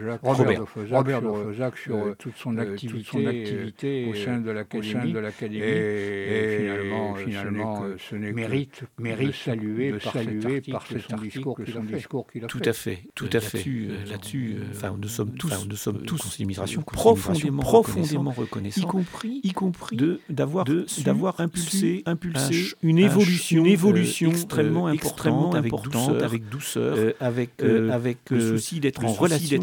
Robert 0.90 1.22
de 1.22 1.28
Fozac 1.28 1.78
sur 1.78 2.16
toute 2.18 2.36
son 2.36 2.56
activité 2.58 4.06
au 4.10 4.14
sein 4.14 4.38
de 4.38 4.50
l'académie, 4.50 5.14
et 5.42 6.56
finalement 6.60 6.98
finalement, 7.14 7.84
euh, 7.84 7.96
ce 7.98 8.16
n'est 8.16 8.32
mérite, 8.32 8.82
mérite 8.98 9.34
saluer, 9.34 9.92
de 9.92 9.98
saluer 9.98 10.60
par 10.60 10.86
son 10.86 11.16
discours, 11.16 11.58
son 11.72 11.84
discours 11.84 12.26
qu'il 12.30 12.44
a 12.44 12.46
tout 12.46 12.60
à 12.64 12.72
fait, 12.72 13.04
tout 13.14 13.30
à 13.32 13.40
fait. 13.40 13.64
Là-dessus, 14.08 14.56
euh, 14.58 14.62
euh, 14.62 14.74
enfin, 14.74 14.96
nous 15.00 15.08
sommes 15.08 15.32
tous, 15.32 15.66
nous 15.68 15.76
sommes 15.76 16.02
tous 16.02 16.20
en 16.20 16.42
immigration 16.42 16.82
profondément, 16.82 17.62
profondément 17.62 18.30
reconnaissants, 18.30 18.82
y 18.82 18.86
compris, 18.86 19.40
y 19.42 19.52
compris 19.52 19.96
de 19.96 20.20
d'avoir 20.28 20.66
d'avoir 21.04 21.40
impulsé, 21.40 22.02
impulsé 22.06 22.74
une 22.82 22.98
évolution, 22.98 23.64
une 23.64 23.70
évolution 23.70 24.30
extrêmement 24.30 24.86
importante, 24.86 25.54
avec 25.54 25.72
douceur, 25.72 26.24
avec 26.24 26.48
douceur, 26.48 27.14
avec 27.20 27.62
avec 27.62 28.18
le 28.30 28.40
souci 28.58 28.80
d'être 28.80 29.04
en 29.04 29.12
relation, 29.12 29.60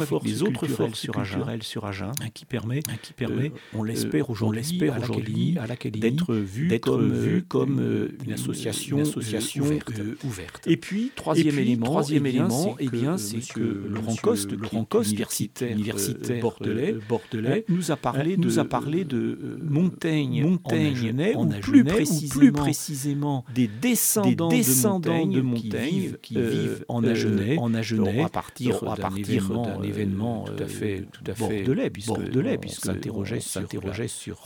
avec 0.00 0.22
les 0.24 0.42
autres 0.42 0.66
forces 0.66 1.06
culturelles 1.06 1.62
sur 1.62 1.86
Agen, 1.86 2.12
qui 2.34 2.44
permet, 2.44 2.80
qui 3.02 3.12
permet, 3.12 3.52
on 3.74 3.82
l'espère 3.82 4.30
aujourd'hui, 4.30 4.81
à 4.88 4.98
l'académie 4.98 6.00
d'être 6.00 6.34
vu 6.34 6.80
comme, 6.80 7.12
vu 7.12 7.42
comme 7.42 7.78
euh, 7.80 8.08
une 8.24 8.32
association, 8.32 8.98
une 8.98 9.02
association 9.02 9.64
ouverte. 9.64 9.92
Euh, 9.98 10.14
ouverte. 10.24 10.66
Et 10.66 10.76
puis, 10.76 11.12
troisième 11.14 11.48
et 11.48 11.52
puis, 11.52 11.60
élément, 11.62 11.86
troisième 11.86 12.26
eh 12.26 12.30
élément 12.30 12.76
eh 12.78 12.88
bien, 12.88 13.18
c'est 13.18 13.38
que, 13.38 13.60
que 13.60 13.88
Laurent 13.88 14.16
Coste, 14.16 14.52
Laurent 14.52 14.84
Coste, 14.84 15.10
universitaire, 15.12 15.72
universitaire 15.72 16.40
bordelais, 16.40 16.96
bordelais, 17.08 17.64
nous 17.68 17.90
a 17.90 17.96
parlé, 17.96 18.36
de, 18.36 18.42
nous 18.42 18.58
a 18.58 18.64
parlé 18.64 19.04
de 19.04 19.16
euh, 19.16 19.58
Montaigne, 19.62 20.42
Montaigne, 20.42 21.34
en 21.36 21.46
plus 21.48 21.84
précisément, 21.84 22.40
plus 22.40 22.52
précisément 22.52 23.44
des 23.54 23.68
descendants, 23.68 24.48
des 24.48 24.56
descendants 24.58 25.26
de 25.26 25.40
Montaigne 25.40 26.12
qui 26.22 26.34
vivent 26.34 26.84
en 26.88 27.04
Agenais, 27.04 27.56
en 27.58 27.74
Agenais, 27.74 28.22
à 28.22 28.28
partir 28.28 28.82
d'un 28.82 29.82
événement 29.82 30.44
tout 30.44 30.62
à 30.62 30.66
fait, 30.66 31.06
tout 31.12 31.30
à 31.30 31.34
fait 31.34 31.62
bordelais, 31.62 31.90
puisque 31.90 32.08
bordelais, 32.08 32.58
puisque 32.58 32.84
s'interrogeait 32.84 34.08
sur 34.08 34.38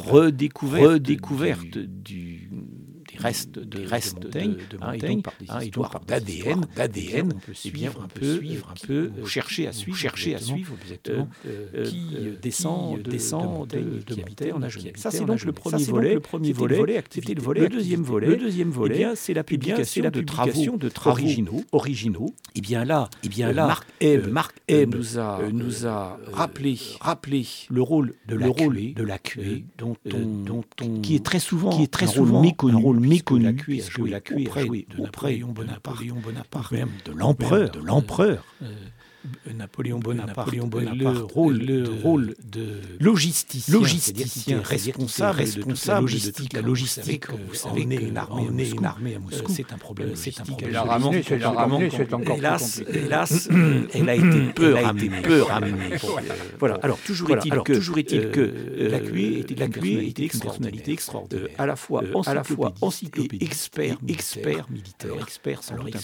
redécouverte 0.87 1.79
du, 1.79 2.51
des 3.17 3.23
restes 3.23 3.59
de, 3.59 3.87
restes 3.87 4.19
de 4.19 4.27
Montaigne, 4.27 4.53
de, 4.53 4.77
de 4.77 4.83
hein, 4.83 4.93
Montaigne 4.93 5.23
par 5.23 5.35
des 5.41 5.47
hein, 5.49 5.63
histoires 5.63 6.01
d'ADN, 6.07 6.67
d'ADN, 6.75 7.33
on 7.35 7.39
peut 7.39 7.55
suivre 7.55 8.03
un 8.03 8.09
peu, 8.09 8.37
suivre 8.39 8.71
un 8.71 8.87
peu, 8.87 9.11
chercher 9.27 9.67
à 9.67 9.73
suivre, 9.73 9.97
chercher 9.97 10.35
à 10.35 10.39
suivre 10.39 10.75
exactement, 10.83 11.29
qui 11.85 12.17
descend, 12.43 13.03
descend 13.03 13.69
de, 13.69 14.03
qui 14.15 14.53
en 14.53 14.63
Agenais. 14.63 14.93
Ça 14.97 15.11
c'est 15.11 15.25
donc 15.25 15.45
le 15.45 15.53
premier 15.53 15.85
volet. 15.85 16.15
Le 16.15 16.21
premier 16.21 16.53
volet, 16.53 17.03
c'était 17.11 17.35
le 17.35 17.43
volet. 17.43 17.61
Le 17.61 17.69
deuxième 17.69 18.03
volet, 18.03 18.27
le 18.27 18.37
deuxième 18.37 18.71
volet, 18.71 19.07
eh 19.13 19.17
c'est 19.17 19.35
la 19.35 19.45
publication 19.45 20.11
de 20.11 20.21
travaux, 20.23 20.77
de 20.77 20.89
travaux 20.89 21.17
originaux, 21.17 21.65
originaux. 21.73 22.35
Et 22.55 22.59
eh 22.59 22.61
bien 22.61 22.85
là, 22.85 23.09
et 23.23 23.27
eh 23.27 23.29
bien 23.29 23.53
là, 23.53 23.67
Marc 23.67 23.87
Ebb, 24.01 24.29
Marc 24.29 24.57
nous 24.69 25.19
a, 25.19 25.41
nous 25.53 25.87
a 25.87 26.19
rappelé, 26.33 26.79
rappelé 27.01 27.47
le 27.71 27.83
rôle 27.83 28.15
de 28.29 28.37
la 28.37 28.49
de 28.49 29.03
la 29.03 29.19
dont 29.79 29.97
on, 30.13 31.01
qui 31.03 31.17
est 31.17 31.25
très 31.25 31.39
souvent, 31.39 31.71
qui 31.71 31.83
est 31.83 31.93
très 31.93 32.07
souvent 32.07 32.41
méconnu, 32.41 32.85
méconnu, 33.07 33.57
joué, 33.91 34.11
la 34.11 34.21
cuir 34.21 34.57
a 34.57 34.65
joué 34.65 34.87
de 34.89 35.03
Napoléon 35.03 35.49
Bonaparte, 35.49 36.05
Bonaparte, 36.07 36.73
même 36.73 36.91
de 37.05 37.13
l'empereur, 37.13 37.71
de 37.71 37.81
l'empereur. 37.81 38.45
Euh, 39.49 39.53
Napoléon 39.53 39.99
Bonaparte, 39.99 40.37
Napoléon 40.39 40.67
Bonaparte 40.67 41.17
le 41.17 41.23
rôle, 41.23 41.59
le 41.59 41.83
de, 41.83 42.03
rôle 42.03 42.35
de 42.45 42.81
logisticien, 43.01 43.75
logisticien 43.75 44.61
responsable, 44.63 45.39
responsable 45.39 46.09
de 46.09 46.55
la 46.55 46.63
logistique. 46.63 47.31
Vous 47.31 47.55
savez 47.55 47.83
est 47.83 48.03
une 48.03 48.17
armée 48.17 49.15
à 49.15 49.19
Moscou, 49.19 49.53
c'est 49.53 49.73
un 49.73 49.79
problème, 49.79 50.11
c'est 50.15 50.39
un 50.41 50.45
problème. 50.45 51.23
C'est 51.97 52.15
encore 52.15 52.37
hélas, 52.37 52.83
hélas, 52.89 53.49
elle 53.95 54.09
a 54.09 54.15
été 54.15 54.53
peu 54.55 54.75
ramenée, 54.75 55.21
peu 55.23 55.43
ramenée. 55.43 55.97
Voilà. 56.59 56.79
Alors 56.83 56.99
toujours 56.99 57.31
est-il 57.31 57.51
que, 57.63 57.73
la 58.89 59.01
QE 59.01 59.29
était 59.29 59.55
une 59.55 60.41
personnalité 60.41 60.93
extraordinaire, 60.93 61.49
à 61.59 61.67
la 61.67 61.77
fois, 61.77 62.03
encyclopédique, 62.81 63.43
expert, 63.43 63.99
expert 64.09 64.67
militaire, 64.71 65.13
expert 65.21 65.63
sans 65.63 65.77
doute 65.77 65.97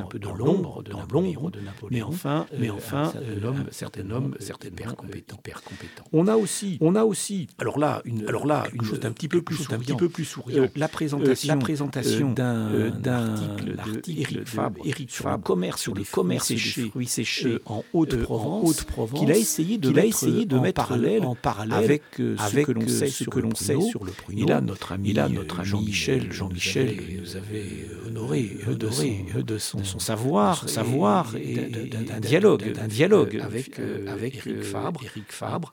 un 0.00 0.04
peu 0.04 0.18
dans 0.18 0.34
l'ombre, 0.34 0.80
un 0.80 0.82
peu 0.82 0.92
dans 0.92 1.06
l'ombre 1.10 1.50
de 1.50 1.60
Napoléon, 1.60 1.90
mais 1.90 2.02
enfin 2.02 2.46
mais 2.58 2.70
enfin, 2.70 3.12
un 3.14 3.70
certain 3.70 4.10
homme, 4.10 4.34
certaines 4.40 4.72
hyper 4.72 4.96
compétent, 4.96 5.36
hyper 5.38 5.62
compétent. 5.62 6.04
On 6.12 6.26
a 6.28 6.36
aussi, 6.36 6.78
on 6.80 6.94
a 6.94 7.04
aussi, 7.04 7.48
alors 7.58 7.78
là, 7.78 8.02
une, 8.04 8.28
alors 8.28 8.46
là, 8.46 8.64
une 8.72 8.82
chose 8.82 9.00
d'un 9.00 9.12
petit 9.12 9.28
peu 9.28 9.42
plus, 9.42 9.60
un 9.70 9.78
petit 9.78 9.94
peu 9.94 10.08
plus 10.08 10.24
souriant, 10.24 10.66
la 10.76 10.88
présentation, 10.88 11.54
la 11.54 11.60
présentation 11.60 12.32
d'un 12.32 12.92
article 13.04 13.76
d'Éric 14.04 14.44
Fabre, 14.44 14.86
Éric 14.86 15.10
sur 15.10 15.28
le 15.28 15.38
commerce, 15.38 15.80
sur 15.80 15.94
les 15.94 16.04
commerces 16.04 16.48
séchés, 16.48 16.88
fruits 16.90 17.06
séchés 17.06 17.58
en 17.66 17.84
Haute-Provence, 17.92 18.84
qu'il 19.14 19.30
a 19.30 19.36
essayé 19.36 19.78
de, 19.78 19.90
mettre, 19.90 20.06
essayé 20.06 20.46
de 20.46 20.58
mettre 20.58 20.82
en 20.82 20.84
parallèle, 20.84 21.24
en 21.24 21.34
parallèle 21.34 21.72
avec, 21.74 22.02
avec 22.38 22.66
ce 22.66 22.72
que 22.72 22.72
l'on 22.72 22.88
sait, 22.88 23.08
ce 23.08 23.24
que 23.24 23.40
l'on 23.40 23.54
sait 23.54 23.80
sur 23.80 24.04
le 24.04 24.12
pruneau. 24.12 24.44
Et 24.44 24.48
là, 24.48 24.60
notre 24.60 24.92
ami, 24.92 25.12
là, 25.12 25.28
notre 25.28 25.64
Jean-Michel, 25.64 26.32
Jean-Michel 26.32 26.96
nous 27.20 27.36
avait 27.36 27.88
honoré, 28.06 28.58
honoré 28.66 29.42
de 29.42 29.58
son, 29.58 29.82
savoir, 29.98 30.68
savoir 30.68 31.34
et 31.36 31.54
d'un 31.54 32.20
dialogue, 32.20 32.41
d'un 32.42 32.88
dialogue 32.88 33.40
avec 33.42 33.80
avec 34.06 34.34
Éric 34.46 34.62
Fabre, 34.62 35.02
Fabre, 35.28 35.72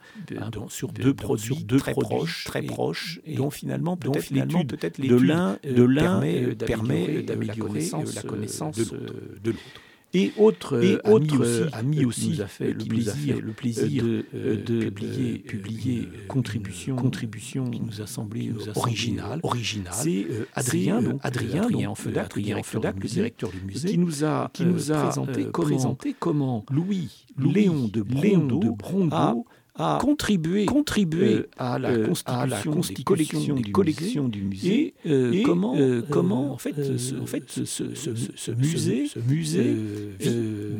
sur 0.69 0.91
deux 0.91 1.13
produits, 1.13 1.63
deux 1.63 1.79
très 1.79 1.93
proches, 1.93 2.45
très 2.45 2.61
proches, 2.61 3.19
et 3.25 3.35
dont 3.35 3.49
finalement 3.49 3.97
peut-être 3.97 4.29
l'étude 4.29 4.77
de 4.99 5.15
l'un 5.15 5.57
de 5.63 5.83
l'un 5.83 6.21
permet 6.65 7.23
d'améliorer 7.23 7.89
la 8.15 8.21
connaissance 8.23 8.77
de 8.77 9.51
l'autre. 9.51 9.59
Et 10.13 10.31
autre, 10.37 10.83
et 10.83 10.97
autre 11.07 11.69
ami, 11.73 12.03
aussi, 12.03 12.29
nous 12.29 12.41
a 12.41 12.47
fait 12.47 12.73
le 12.73 12.83
plaisir, 12.83 13.39
le 13.39 13.51
plaisir 13.51 14.03
de, 14.03 14.25
de, 14.55 14.89
publier, 14.89 15.37
publier 15.39 16.09
contribution, 16.27 16.95
contribution 16.95 17.69
qui 17.69 17.79
nous 17.79 18.01
a 18.01 18.07
semblé 18.07 18.51
originale. 18.75 19.41
C'est 19.91 20.25
Adrien, 20.55 21.01
donc 21.01 21.19
Adrien, 21.23 21.63
Adrien 21.63 21.89
Enfedac, 21.91 22.25
Adrien 22.25 22.57
Enfedac, 22.57 22.95
le 22.99 23.07
directeur 23.07 23.51
du 23.51 23.61
musée, 23.61 23.89
qui 23.89 23.97
nous 23.99 24.23
a, 24.25 24.49
qui 24.51 24.65
nous 24.65 24.91
a 24.91 25.03
présenté, 25.03 25.45
comment, 25.51 25.67
présenté 25.67 26.15
comment 26.17 26.65
Louis, 26.71 27.25
Léon 27.37 27.87
de 27.87 28.03
a 29.11 29.35
contribué, 29.99 30.65
contribué 30.65 31.35
euh, 31.35 31.49
à, 31.57 31.79
la 31.79 31.97
constitution, 31.97 32.39
à 32.41 32.45
la 32.45 32.61
constitution 32.61 33.55
des, 33.55 33.71
collections, 33.71 34.27
du 34.27 34.43
musée, 34.43 34.93
et, 35.05 35.09
euh, 35.09 35.31
et 35.31 35.43
comment, 35.43 35.75
euh, 35.77 36.01
comment 36.09 36.51
en 36.53 36.57
fait, 36.57 36.73
ce, 36.97 37.15
en 37.15 37.25
fait, 37.25 37.49
ce, 37.49 37.65
ce, 37.65 37.85
ce 37.93 38.51
musée, 38.51 39.07
ce 39.07 39.19
musée 39.19 39.75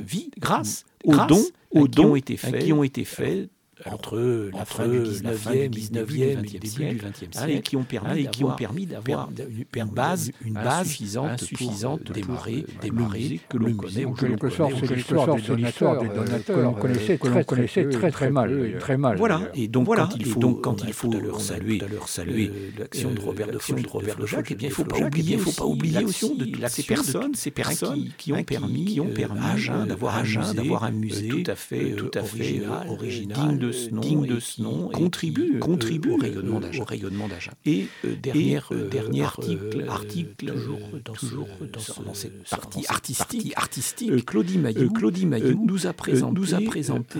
vit 0.05 0.31
grâce 0.39 0.85
aux 1.03 1.15
dons, 1.27 1.45
aux 1.71 1.87
dons 1.87 2.03
qui 2.03 2.73
ont 2.73 2.83
été 2.83 3.05
faits, 3.05 3.49
entre 3.85 4.49
la 4.53 4.65
fin 4.65 4.87
du 4.87 4.99
19e, 4.99 5.69
19e 5.69 6.11
et 6.21 6.59
début 6.59 6.67
du 6.67 6.97
20e 6.97 7.33
siècle, 7.33 7.49
et 7.49 7.61
qui 7.61 7.75
ont 7.75 7.83
permis, 7.83 8.27
qui 8.27 8.43
ont 8.43 8.51
permis 8.51 8.85
d'avoir 8.85 9.29
une 9.29 9.89
base, 9.89 10.31
une 10.43 10.53
base 10.53 10.87
suffisante, 10.87 11.41
suffisante 11.41 12.03
de 12.03 12.13
démarrer, 12.13 12.65
démarrer 12.81 13.39
que 13.49 13.57
l'on 13.57 13.73
connaît 13.73 14.05
en 14.05 14.13
quelque 14.13 14.49
sorte, 14.49 14.73
c'est 14.79 14.95
l'histoire 14.95 15.35
des 15.35 15.41
donateurs, 15.41 16.01
des 16.01 16.09
donateurs 16.09 16.55
que 16.55 16.61
l'on 16.61 16.73
connaissait, 16.73 17.17
que 17.17 17.27
l'on 17.27 17.43
connaissait 17.43 17.89
très 17.89 18.11
très 18.11 18.29
mal, 18.29 18.77
très 18.79 18.97
mal. 18.97 19.17
Voilà. 19.17 19.41
Et 19.55 19.67
donc 19.67 19.87
quand 19.87 20.15
il 20.15 20.25
faut, 20.25 20.39
donc 20.39 20.61
quand 20.61 20.83
il 20.83 20.93
faut 20.93 21.11
leur 21.11 21.41
saluer, 21.41 21.81
leur 21.89 22.07
saluer 22.07 22.51
l'action 22.77 23.11
de 23.11 23.19
Robert 23.19 23.47
de 23.47 23.87
Robert 23.87 24.17
de 24.17 24.25
Jacques, 24.25 24.51
eh 24.51 24.55
bien 24.55 24.69
il 24.69 24.73
faut 24.73 24.85
pas 24.85 24.99
oublier, 24.99 25.35
il 25.35 25.39
faut 25.39 25.51
pas 25.51 25.65
oublier 25.65 26.03
aussi 26.03 26.35
de 26.35 26.67
ces 26.67 26.83
personnes, 26.83 27.35
ces 27.35 27.51
personnes 27.51 28.09
qui 28.17 28.33
ont 28.33 28.43
permis, 28.43 28.85
qui 28.85 28.99
ont 28.99 29.07
permis 29.07 29.39
à 29.39 29.51
Agen 29.51 29.85
d'avoir 29.85 30.17
un 30.17 30.53
d'avoir 30.53 30.83
un 30.83 30.91
musée 30.91 31.29
tout 31.29 31.43
à 31.51 31.55
fait, 31.55 31.91
tout 31.95 32.11
à 32.13 32.23
fait 32.23 32.61
original, 32.87 33.37
digne 33.37 33.57
de 33.57 33.68
ce 33.71 34.61
nom, 34.61 34.89
contribue, 34.89 35.59
contribue 35.59 36.11
au 36.11 36.17
rayonnement 36.17 36.59
d'Agen. 37.27 37.51
Et 37.65 37.87
dernier, 38.21 38.59
dernier 38.89 39.23
article, 39.23 39.85
article 39.87 40.53
toujours, 41.03 41.47
dans, 42.05 42.13
cette 42.13 42.49
partie 42.49 42.85
artistique, 42.87 43.53
artistique. 43.55 44.25
Claudie 44.25 44.57
Maillot, 44.57 44.89
Claudie 44.89 45.25
Maillot 45.25 45.59
nous 45.65 45.87
a 45.87 45.93
présenté, 45.93 46.39
nous 46.39 46.53
a 46.53 46.61
présenté 46.61 47.19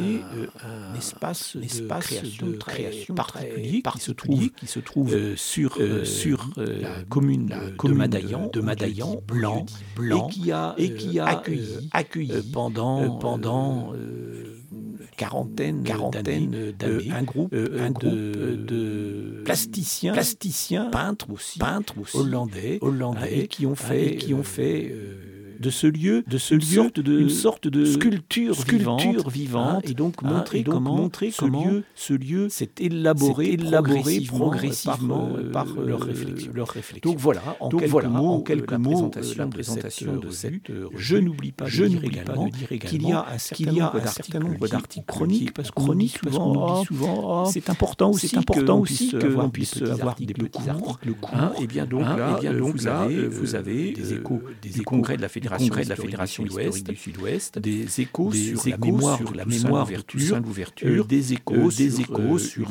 un, 0.64 0.96
espace, 0.96 1.58
création, 2.00 2.48
de 2.48 2.56
création 2.58 3.16
particulier, 3.16 3.82
particulier 3.82 4.52
qui 4.56 4.68
se 4.68 4.80
trouve, 4.80 5.36
sur, 5.36 5.78
sur 6.04 6.50
la 6.58 7.04
commune 7.04 7.48
de 7.48 7.94
Madaillan, 7.94 8.50
de 8.52 8.62
Madaillan, 8.62 9.22
blanc, 9.28 9.66
blanc, 9.96 10.28
et 10.28 10.34
qui 10.34 10.52
a, 10.52 10.76
et 10.78 10.94
qui 10.94 11.20
a 11.20 11.26
accueilli, 11.26 11.90
accueilli 11.92 12.52
pendant, 12.52 13.18
pendant 13.18 13.94
quarantaine, 15.20 15.84
quarantaine 15.84 16.72
d'années, 16.72 17.12
un 17.12 17.24
groupe, 17.24 17.54
un 17.54 17.92
groupe 17.92 18.14
de, 18.14 19.42
plasticiens, 19.44 20.14
plasticiens, 20.14 20.86
peintres 20.86 21.30
aussi, 21.32 21.60
peintres 21.60 21.96
aussi, 22.00 22.16
hollandais, 22.16 22.80
hollandais, 22.82 23.48
qui 23.48 23.66
ont 23.66 23.76
fait, 23.76 24.16
qui 24.16 24.34
ont 24.34 24.44
fait 24.44 24.96
de 25.60 25.70
ce 25.70 25.88
lieu, 25.88 26.24
de 26.28 26.38
ce 26.38 26.54
une, 26.56 26.62
lieu 26.62 26.66
sorte 26.66 27.00
de, 27.00 27.20
une 27.20 27.30
sorte 27.30 27.68
de 27.68 27.84
sculpture, 27.86 28.56
sculpture 28.56 29.30
vivante, 29.30 29.84
hein, 29.86 29.90
et 29.90 29.94
donc 29.94 30.16
hein, 30.24 30.34
montrer 30.34 30.60
et 30.60 30.64
donc 30.64 30.76
comment, 30.76 30.96
montrer 30.96 31.32
ce 31.32 31.46
lieu, 31.46 31.84
ce 31.96 32.14
lieu 32.14 32.50
s'est 32.50 32.72
élaboré, 32.80 33.54
élaboré 33.54 34.22
progressivement, 34.22 35.30
par, 35.52 35.66
par, 35.66 35.84
leur, 35.84 36.02
réflexion. 36.02 36.52
leur, 36.56 36.70
réflexion. 36.70 37.12
Donc 37.12 37.20
voilà, 37.20 37.42
en 37.60 37.70
donc 37.70 37.82
quelques 37.82 37.92
voilà, 37.92 38.10
mots, 38.10 38.30
en 38.30 38.42
quelques 38.42 38.72
la 38.72 38.78
mots, 38.78 38.90
présentation, 38.92 39.44
la 39.44 39.48
présentation 39.48 40.16
de 40.18 40.30
cette, 40.32 40.54
de 40.54 40.90
cette 40.92 40.98
je 40.98 41.18
n'oublie 41.18 41.52
pas, 41.52 41.66
je 41.68 41.84
n'oublie 41.84 42.20
pas 42.20 42.34
de 42.34 42.50
dire 42.50 42.72
également 42.72 42.88
qu'il 43.54 43.74
y 43.74 43.82
a 43.82 43.94
un 43.94 44.08
certain 44.08 44.40
nombre 44.40 44.68
d'articles 44.68 45.06
chroniques, 45.06 45.54
parce 45.54 45.72
qu'on 45.72 45.94
dit 45.94 46.08
souvent, 46.08 46.84
souvent, 46.86 47.46
c'est 47.46 47.70
important 47.70 48.12
aussi, 48.12 48.38
important 48.38 48.80
aussi 48.80 49.12
que 49.12 49.28
l'on 49.28 49.50
puisse 49.50 49.82
avoir 49.82 50.16
des 50.16 50.34
petits 50.34 50.70
articles 50.70 51.14
courts. 51.16 51.54
Et 51.62 51.68
bien 51.68 51.86
donc 51.86 52.02
là, 52.02 52.40
vous 53.30 53.56
avez 53.56 53.92
des 53.92 54.14
échos 54.14 54.42
du 54.62 54.84
congrès 54.84 55.18
de 55.18 55.22
la 55.22 55.28
Fédération 55.28 55.49
congrès 55.50 55.84
de 55.84 55.90
la 55.90 55.96
Fédération 55.96 56.44
du 56.44 56.96
Sud-Ouest, 56.96 57.60
des 57.60 58.02
échos 58.02 58.32
des 58.32 58.56
sur, 58.56 58.68
échos 58.68 58.70
la 58.70 58.78
mémoire, 58.78 59.18
sur 59.18 59.34
la 59.34 59.46
mémoire 59.46 59.88
l'ouverture, 60.44 61.06
des 61.06 61.34
échos, 61.34 61.70
des 61.72 62.02
échos 62.02 62.40
sur 62.40 62.70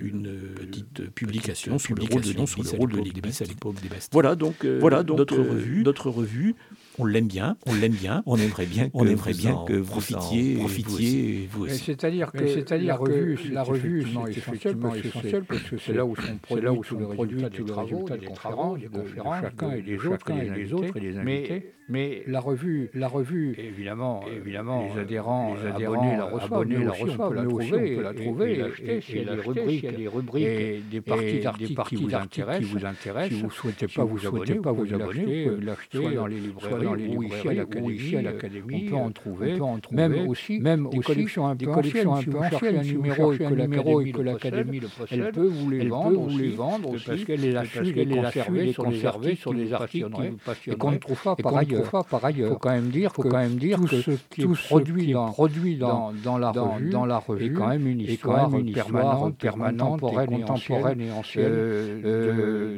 une 0.00 0.54
petite 0.54 1.10
publication 1.10 1.78
sur 1.78 1.94
le 1.94 2.04
rôle 2.04 2.22
de 2.22 2.46
sur 2.46 2.62
le 2.62 2.70
rôle 2.70 2.92
de 2.92 3.00
l'Église 3.00 3.42
à 3.42 3.44
l'époque 3.44 3.80
des 3.80 3.88
Bastilles. 3.88 4.10
Voilà 4.12 4.34
donc, 4.34 4.64
voilà 4.64 5.02
donc 5.02 5.18
notre 5.18 5.36
revue, 5.36 5.82
notre 5.82 6.10
revue 6.10 6.54
on 6.98 7.04
l'aime 7.04 7.26
bien, 7.26 7.56
on 7.66 7.74
l'aime 7.74 7.92
bien, 7.92 8.22
on 8.26 8.36
aimerait 8.36 8.66
bien, 8.66 8.88
on 8.94 9.06
aimerait 9.06 9.34
bien 9.34 9.64
que 9.66 9.74
vous 9.74 9.90
profitiez, 9.90 10.56
profitiez 10.56 11.48
vous 11.50 11.64
aussi. 11.64 11.84
C'est-à-dire 11.84 12.32
que, 12.32 12.46
c'est-à-dire 12.46 12.88
la 12.88 12.96
revue, 12.96 13.38
la 13.52 13.62
revue 13.62 14.02
est 14.02 14.30
effectivement 14.30 14.94
essentielle 14.94 15.44
parce 15.44 15.62
que 15.62 15.76
c'est 15.78 15.92
là 15.92 16.04
où 16.04 16.16
sont 16.16 16.38
produits, 16.42 16.64
là 16.64 16.72
où 16.72 16.84
sont 16.84 16.96
produits 16.96 17.42
tous 17.50 17.64
les 17.64 17.72
résultats 17.72 18.16
des 18.16 18.26
conférences, 18.26 18.78
des 18.78 18.86
conférences, 18.86 19.36
chacun 19.42 19.70
et 19.72 19.82
les 19.82 20.06
autres, 20.06 20.30
et 20.30 20.50
les 20.50 20.72
autres 20.72 20.96
et 20.96 21.00
les 21.00 21.18
invités. 21.18 21.72
Mais 21.88 22.24
la 22.26 22.40
revue, 22.40 22.90
la 22.94 23.06
revue, 23.06 23.54
évidemment, 23.56 24.24
évidemment, 24.26 24.88
les 24.92 25.00
adhérents, 25.00 25.54
les 25.54 25.70
adhérents 25.70 26.16
la 26.16 26.24
reçoivent, 26.24 26.64
la 27.32 27.42
reçoivent, 27.42 27.80
on 27.80 27.96
peut 27.96 28.02
la 28.02 28.12
trouver, 28.12 28.52
et 28.54 28.56
l'acheter, 28.56 29.00
s'il 29.00 29.16
y 29.18 29.28
a 29.28 29.36
des 29.92 30.08
rubriques, 30.08 30.46
des 30.52 30.66
et 30.66 30.80
des 30.90 31.00
parties 31.00 31.38
d'articles 31.38 31.82
qui 31.88 31.96
vous 31.96 32.14
intéressent. 32.84 33.28
Si 33.28 33.40
vous 33.40 33.46
ne 33.46 33.52
souhaitez 33.52 33.86
pas 33.86 34.04
vous 34.04 34.26
abonner, 34.26 34.54
pas 34.56 34.72
vous 34.72 34.92
abonner, 34.92 35.48
l'acheter 35.62 36.14
dans 36.14 36.26
les 36.26 36.40
librairies 36.40 36.85
dans 36.86 36.94
les 36.94 37.06
librairies 37.06 38.16
à 38.16 38.22
l'académie, 38.22 38.88
on 38.90 38.90
peut 38.90 38.96
en 38.96 39.10
trouver, 39.10 39.58
même 39.92 40.28
aussi, 40.28 40.58
même 40.60 40.88
des 40.90 40.98
collections 40.98 41.46
un 41.46 41.56
peu 41.56 41.70
anciennes. 41.70 42.14
Si 42.14 42.26
vous 42.26 42.44
cherchez 42.44 43.46
un 43.46 43.50
numéro 43.60 44.00
et 44.00 44.12
que 44.12 44.22
l'académie 44.22 44.80
le 44.80 44.88
possède, 44.88 45.20
elle 45.26 45.32
peut 45.32 45.46
vous 45.46 45.70
les 45.70 45.86
vendre, 45.88 46.28
vendre 46.56 46.94
parce 47.06 47.24
qu'elle 47.24 47.44
est 47.44 48.74
conservée 48.74 49.34
sur 49.36 49.54
des 49.54 49.72
articles 49.72 50.08
et 50.66 50.76
qu'on 50.76 50.92
ne 50.92 50.98
trouve 50.98 51.22
pas 51.22 51.36
par 51.36 51.56
ailleurs. 51.56 51.90
Ailleurs, 52.22 52.48
faut 52.48 52.58
quand 52.58 52.70
même 52.70 52.88
dire 52.88 53.12
que 53.12 53.22
quand 53.22 53.38
même 53.38 53.56
dire 53.56 53.78
que 53.80 54.00
tout 54.02 54.54
ce 54.54 54.84
qui 54.84 55.10
est 55.10 55.14
produit 55.14 55.76
dans 55.76 56.12
dans 56.22 56.38
la 56.38 57.18
revue 57.18 57.46
est 57.46 57.50
quand 57.50 57.68
même 57.68 57.86
une 57.86 58.00
histoire 58.00 58.50
permanente, 58.74 59.36
permanente, 59.36 60.00
contemporaine 60.00 61.00
et 61.00 61.10
ancienne 61.12 61.52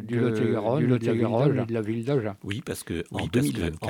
du 0.02 0.18
Lot-et-Garonne 0.18 1.60
et 1.60 1.66
de 1.66 1.72
la 1.74 1.80
ville 1.80 2.04
d'Agen. 2.04 2.34
Oui, 2.44 2.62
parce 2.64 2.82
que 2.82 3.04
en 3.12 3.26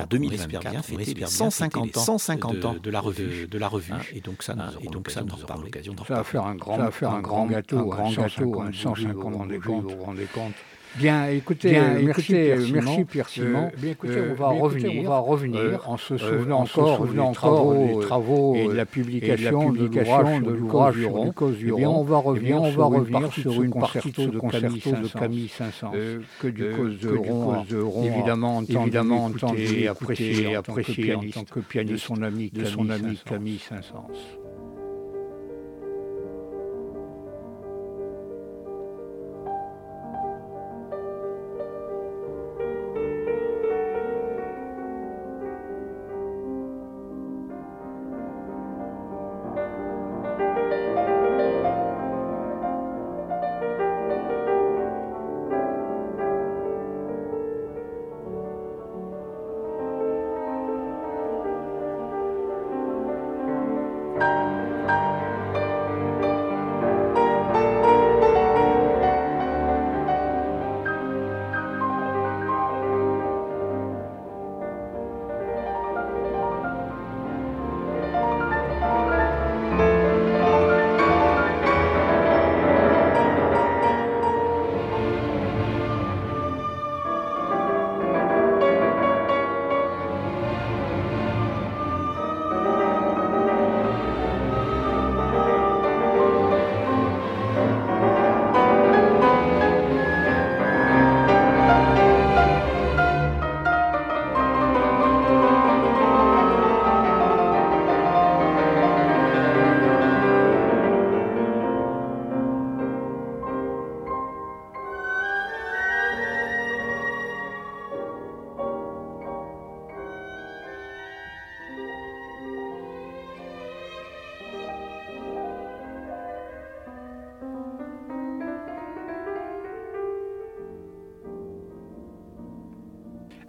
2024 0.09 0.49
2024, 0.49 0.71
bien 0.71 0.83
fêter 0.83 1.27
150 1.27 1.97
ans, 1.97 2.01
150 2.01 2.65
ans 2.65 2.77
de 2.83 2.91
la 2.91 3.01
revue, 3.01 3.47
de 3.47 3.59
la 3.59 3.69
revue. 3.69 3.95
Et 4.15 4.21
donc 4.21 4.43
ça, 4.43 4.55
nous, 4.55 4.63
et 4.81 4.89
donc 4.89 5.11
ça, 5.11 5.23
nous 5.23 5.43
aura 5.43 5.57
l'occasion 5.57 5.93
d'en 5.95 6.05
parler. 6.05 6.15
Ça 6.15 6.19
va 6.19 6.25
faire 6.25 6.45
un 6.47 6.55
grand, 6.55 6.77
ça 6.77 6.83
va 6.85 6.91
faire 6.91 7.11
un 7.13 7.21
grand 7.21 7.47
gâteau, 7.47 7.79
un 7.79 7.83
grand 7.87 8.11
gâteau, 8.11 8.63
150 8.73 9.53
vous 9.53 9.81
vous 9.83 10.05
rendez 10.05 10.27
compte. 10.27 10.55
Bien, 10.97 11.27
écoutez, 11.29 11.71
bien, 11.71 11.97
euh, 11.97 12.03
merci, 12.03 12.33
Pierre 12.33 12.61
Simon. 12.61 12.81
merci 12.83 13.05
Pierre 13.05 13.29
Simon. 13.29 13.65
Euh, 13.67 13.77
bien, 13.77 13.91
écoutez, 13.93 14.21
on 14.31 14.35
va 14.35 14.49
revenir, 14.49 15.03
on 15.05 15.09
va 15.09 15.19
revenir 15.19 15.61
euh, 15.61 15.77
en 15.87 15.97
se 15.97 16.17
souvenant 16.17 16.61
encore, 16.61 17.07
des 17.07 17.33
travaux, 17.33 17.87
des 17.87 18.07
travaux 18.07 18.55
et 18.55 18.69
de 18.69 18.73
la 18.73 18.87
publication, 18.87 19.71
de 19.71 19.87
l'ouvrage 19.87 20.43
de 20.43 20.51
l'ouvrage 20.51 20.95
du 20.97 21.67
du 21.67 21.73
bien, 21.73 21.89
on 21.89 22.03
va 22.03 22.19
revenir, 22.19 22.63
on 22.63 22.71
va 22.71 22.85
revenir 22.87 23.33
sur 23.33 23.63
une 23.63 23.73
partie 23.73 24.11
de 24.13 24.39
concerto 24.39 24.91
de 24.93 25.09
Camille 25.09 25.49
Saint-Saëns 25.49 25.93
que 26.41 26.49
du 26.49 26.71
cause 26.71 26.99
de 26.99 27.81
Rond, 27.81 28.05
évidemment, 28.05 28.63
évidemment 28.63 29.25
entendu 29.27 29.63
et 29.63 29.89
apprécié, 29.89 30.55
apprécié 30.57 31.15
en 31.15 31.23
tant 31.23 31.45
que 31.45 31.61
pianiste 31.61 31.93
de 31.93 31.97
son 31.97 32.23
ami, 32.23 32.51
de 32.51 32.65
son 32.65 32.89
ami 32.91 33.19
Camille 33.25 33.59
Saint-Saëns. 33.59 34.48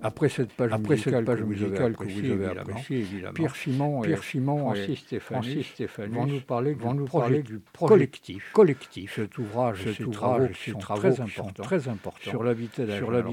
Après 0.02 0.30
cette 0.30 0.54
page 0.54 0.72
Après 0.72 0.96
musicale, 0.96 1.26
cette 1.26 1.26
page 1.26 1.44
musicale 1.44 1.96
que 1.98 2.04
vous 2.04 2.32
avez 2.32 2.60
appréciée, 2.60 3.00
évidemment, 3.00 3.34
Pierre 3.34 3.56
Simon, 3.56 4.02
Pierre 4.02 4.24
Simon 4.24 4.74
et 4.74 5.20
Francis 5.20 5.68
Stéphanie 5.68 6.16
vont 6.16 6.26
nous 6.26 6.42
parler, 6.42 6.74
vont 6.74 6.94
nous 6.94 7.06
parler 7.06 7.44
du 7.44 7.60
collectif. 7.78 8.52
Collectif. 8.54 9.16
Cet 9.16 9.38
ouvrage, 9.38 9.84
cet 9.84 10.06
ouvrage, 10.06 10.72
très 10.80 11.20
important, 11.22 11.64
très 11.64 11.88
important 11.88 12.32
sur 12.32 12.44
l'habitat 12.44 12.86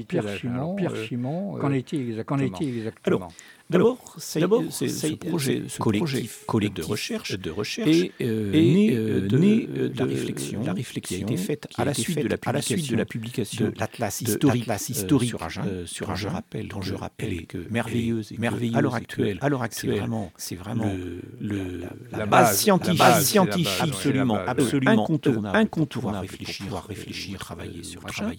Pierre 0.07 0.29
Simon, 0.29 0.75
Pierre 0.75 0.97
Simon, 0.97 1.57
qu'en 1.57 1.71
est-il 1.71 2.09
exactement? 2.09 3.29
D'abord, 3.69 4.15
ce 4.17 5.15
projet, 5.15 5.63
ce 5.67 5.79
collectif, 5.79 6.45
collectif 6.45 6.85
de 6.85 6.89
recherche, 6.89 7.37
de 7.37 7.51
recherche 7.51 7.89
est, 7.89 8.13
euh, 8.21 8.51
né, 8.51 8.95
euh, 8.95 9.27
de, 9.27 9.37
né 9.37 9.67
de, 9.67 9.91
la 9.97 10.05
réflexion, 10.05 10.63
la 10.63 10.71
réflexion 10.73 11.17
qui 11.17 11.23
a 11.23 11.35
été 11.35 11.37
faite 11.37 11.67
à 11.75 11.83
la 11.83 11.93
suite 11.93 12.17
de 12.19 12.27
la 12.29 12.37
publication 12.37 12.93
de 12.93 12.97
la 12.97 13.05
publication 13.05 13.65
de 13.65 13.73
l'atlas 13.77 14.21
historique, 14.21 14.69
historique 14.87 15.29
sur 15.29 15.43
Agen, 15.43 15.63
euh, 15.67 15.85
sur 15.85 16.09
Agen, 16.09 16.29
je 16.29 16.33
rappelle, 16.33 16.67
dont 16.69 16.81
je 16.81 16.93
rappelle 16.93 17.45
que 17.45 17.57
merveilleuse 17.69 18.31
et 18.31 18.37
merveilleuse 18.37 18.77
à 18.77 18.81
l'heure 18.81 18.95
actuelle, 18.95 19.37
à 19.41 19.49
l'heure 19.49 19.63
actuelle, 19.63 19.97
vraiment, 19.97 20.31
c'est 20.37 20.55
vraiment 20.55 20.95
le, 21.41 21.81
la, 22.11 22.25
base 22.25 22.57
scientifique, 22.57 23.03
scientifique 23.21 23.67
absolument, 23.81 24.39
absolument 24.47 25.03
incontournable, 25.03 25.57
incontournable 25.57 26.19
réfléchir, 26.21 26.65
pouvoir 26.65 26.85
réfléchir, 26.87 27.39
travailler 27.39 27.83
sur 27.83 28.01
Agen. 28.05 28.31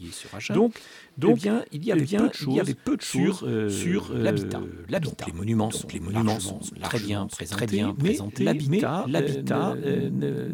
Donc, 0.55 0.81
donc, 1.19 1.41
il 1.71 1.85
y 1.85 1.93
avait 1.93 2.75
peu 2.75 2.97
de 2.97 3.03
choses 3.03 3.45
sur 3.69 4.15
l'habitat, 4.15 4.63
l'habitat 4.89 5.18
les 5.27 5.33
monuments 5.33 5.71
sont, 5.71 5.89
les 5.93 6.01
monuments 6.01 6.41
sont 6.41 6.61
très 6.83 6.99
bien 6.99 7.27
présentés, 7.27 7.67
très 7.67 7.67
bien 7.67 7.95
présentés 7.95 8.45
l'habitat, 8.45 9.05
l'habitat 9.09 9.75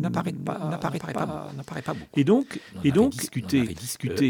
n'apparaît 0.00 0.33
pas, 0.33 1.94
beaucoup. 1.94 2.20
Et 2.20 2.24
donc, 2.24 2.61
et 2.83 2.90
donc, 2.90 3.14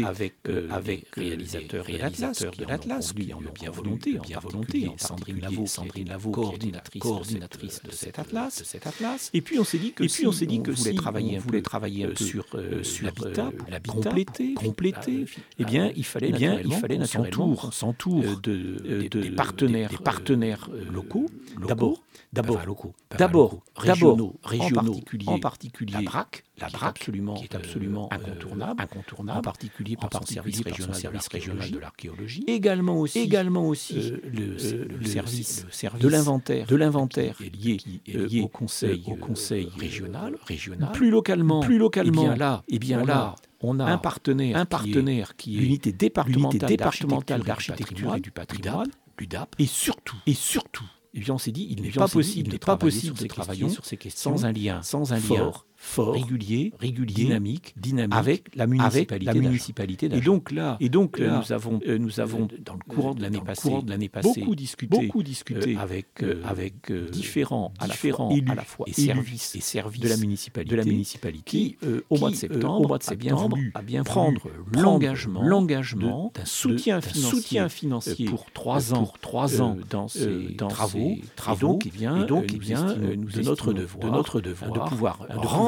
avec 0.05 0.33
avec 0.69 1.15
réalisateurs, 1.15 1.85
réalisateurs 1.85 2.53
de 2.57 2.65
l'Atlas, 2.65 3.13
qui 3.13 3.33
en 3.33 3.41
bien 3.53 3.71
volonté, 3.71 4.19
bien 4.19 4.39
volonté, 4.39 4.91
Sandrine 4.97 5.39
Lavaux, 5.39 5.67
Sandrine 5.67 6.09
Lavaux, 6.09 6.31
coordinatrice, 6.31 7.01
coordinatrice 7.01 7.81
de 7.83 7.91
cet 7.91 8.19
Atlas, 8.19 8.59
de 8.59 8.65
cet 8.65 8.87
Atlas. 8.87 9.29
Et 9.33 9.41
puis 9.41 9.59
on 9.59 9.63
s'est 9.63 9.77
dit 9.77 9.93
que, 9.93 10.03
et 10.03 10.07
puis 10.07 10.27
on 10.27 10.31
s'est 10.31 10.45
dit 10.45 10.61
que 10.61 10.71
voulait 10.71 10.93
travailler, 10.93 11.37
voulait 11.37 11.61
travailler 11.61 12.09
sur 12.15 12.45
sur 12.83 13.05
l'habitat, 13.05 13.51
compléter, 13.87 14.53
compléter. 14.53 15.25
Eh 15.59 15.65
bien, 15.65 15.91
il 15.95 16.05
fallait 16.05 16.31
bien, 16.31 16.59
il 16.63 16.73
fallait 16.73 16.97
naturellement 16.97 17.71
s'entoure 17.71 18.39
de 18.41 19.07
des 19.07 19.31
partenaires, 19.31 19.89
partenaires 20.25 20.69
euh, 20.73 20.91
locaux, 20.91 21.27
d'abord, 21.67 22.03
d'abord, 22.33 22.65
locaux, 22.65 22.95
d'abord, 23.15 23.63
régionaux, 23.75 24.35
régionaux, 24.43 24.99
en 25.27 25.39
particulier, 25.39 25.93
la 25.93 26.01
BRAC, 26.01 26.43
la 26.59 26.69
BRAC, 26.69 26.89
absolument, 26.89 27.35
qui 27.35 27.43
est 27.43 27.55
absolument 27.55 28.09
euh, 28.11 28.15
incontournable, 28.15 28.81
incontournable, 28.81 29.39
en 29.39 29.41
particulier 29.41 29.95
par 29.95 30.09
son 30.11 30.25
service 30.25 30.61
régional, 30.61 30.95
service 30.95 31.27
régional 31.27 31.69
de 31.69 31.77
l'archéologie, 31.77 32.43
également 32.47 32.97
aussi, 32.97 33.19
également 33.19 33.67
aussi 33.67 34.13
euh, 34.13 34.87
le, 34.89 35.05
service, 35.05 35.67
de 35.99 36.07
l'inventaire, 36.07 36.65
de 36.65 36.75
l'inventaire 36.75 37.37
lié, 37.39 37.77
lié 38.07 38.41
au 38.41 38.47
conseil, 38.47 39.03
au 39.07 39.15
conseil 39.15 39.69
régional, 39.77 40.37
régional, 40.47 40.91
plus 40.91 41.11
localement, 41.11 41.59
plus 41.59 41.77
localement, 41.77 42.33
là, 42.33 42.63
et 42.67 42.79
bien 42.79 43.05
là, 43.05 43.35
on 43.61 43.79
a 43.79 43.85
un 43.85 43.99
partenaire, 43.99 44.57
un 44.57 44.65
partenaire 44.65 45.35
qui 45.35 45.57
est 45.57 45.61
l'unité 45.61 45.91
départementale 45.91 47.43
d'architecture 47.43 48.15
et 48.15 48.19
du 48.19 48.31
patrimoine, 48.31 48.89
l'UDAP, 49.19 49.55
et 49.59 49.65
surtout, 49.65 50.17
et 50.25 50.33
surtout, 50.33 50.85
eh 51.13 51.19
bien 51.19 51.35
on 51.35 51.37
s'est 51.37 51.51
dit, 51.51 51.67
il 51.69 51.81
n'est 51.81 51.91
pas 51.91 52.07
possible, 52.07 52.47
il 52.49 52.51
n'est 52.53 52.59
pas 52.59 52.77
possible 52.77 53.17
de 53.17 53.27
travailler 53.27 53.69
sur 53.69 53.85
ces 53.85 53.97
questions 53.97 54.37
sans 54.37 54.45
un 54.45 54.51
lien, 54.51 54.81
sans 54.81 55.13
un 55.13 55.19
lien 55.19 55.51
fort, 55.85 56.13
régulier, 56.13 56.73
régulier, 56.79 57.13
dynamique, 57.13 57.73
dynamique 57.77 58.15
avec 58.15 58.55
la 58.55 58.67
municipalité, 58.67 59.13
avec 59.13 59.25
la 59.25 59.33
municipalité 59.33 60.05
et 60.11 60.21
donc 60.21 60.51
là, 60.51 60.77
et 60.79 60.89
donc 60.89 61.19
là, 61.19 61.39
nous 61.39 61.53
avons, 61.53 61.79
euh, 61.87 61.97
nous 61.97 62.19
avons 62.19 62.47
dans 62.63 62.73
le 62.73 62.93
courant 62.93 63.13
de 63.13 63.21
l'année 63.21 63.41
passée, 63.41 63.81
de 63.81 63.89
l'année 63.89 64.09
passée, 64.09 64.39
beaucoup 64.39 64.55
discuté, 64.55 65.05
beaucoup 65.05 65.23
discuté 65.23 65.75
euh, 65.75 65.79
avec 65.79 66.23
euh, 66.23 66.41
avec 66.43 66.91
différents, 67.11 67.71
différents 67.83 68.31
élus 68.31 68.51
à 68.51 68.55
la 68.55 68.63
fois 68.63 68.85
et 68.89 68.93
services 68.93 69.55
et 69.55 69.61
services 69.61 70.01
de 70.01 70.09
la 70.09 70.17
municipalité, 70.17 70.71
de 70.71 70.75
la 70.75 70.85
municipalité, 70.85 71.43
qui 71.45 71.77
au 72.09 72.17
mois 72.17 72.31
de 72.31 72.35
septembre, 72.35 72.81
au 72.81 72.87
mois 72.87 72.97
de 72.97 73.03
septembre, 73.03 73.57
a 73.73 73.81
bien 73.81 74.03
prendre 74.03 74.41
l'engagement, 74.73 75.43
l'engagement 75.43 76.31
d'un 76.33 76.45
soutien 76.45 77.01
financier, 77.01 77.29
soutien 77.29 77.69
financier 77.69 78.25
pour 78.25 78.51
trois 78.51 78.93
ans, 78.93 79.03
pour 79.03 79.19
trois 79.19 79.61
ans 79.61 79.77
dans 79.89 80.07
ces 80.07 80.55
travaux, 80.57 81.15
travaux, 81.35 81.67
donc, 81.67 81.83
eh 81.85 81.89
bien, 81.89 82.25
donc, 82.25 82.47
de 82.47 83.41
notre 83.41 83.73
devoir, 83.73 84.05
de 84.05 84.09
notre 84.09 84.41
devoir, 84.41 84.71
de 84.71 84.79
pouvoir 84.79 85.19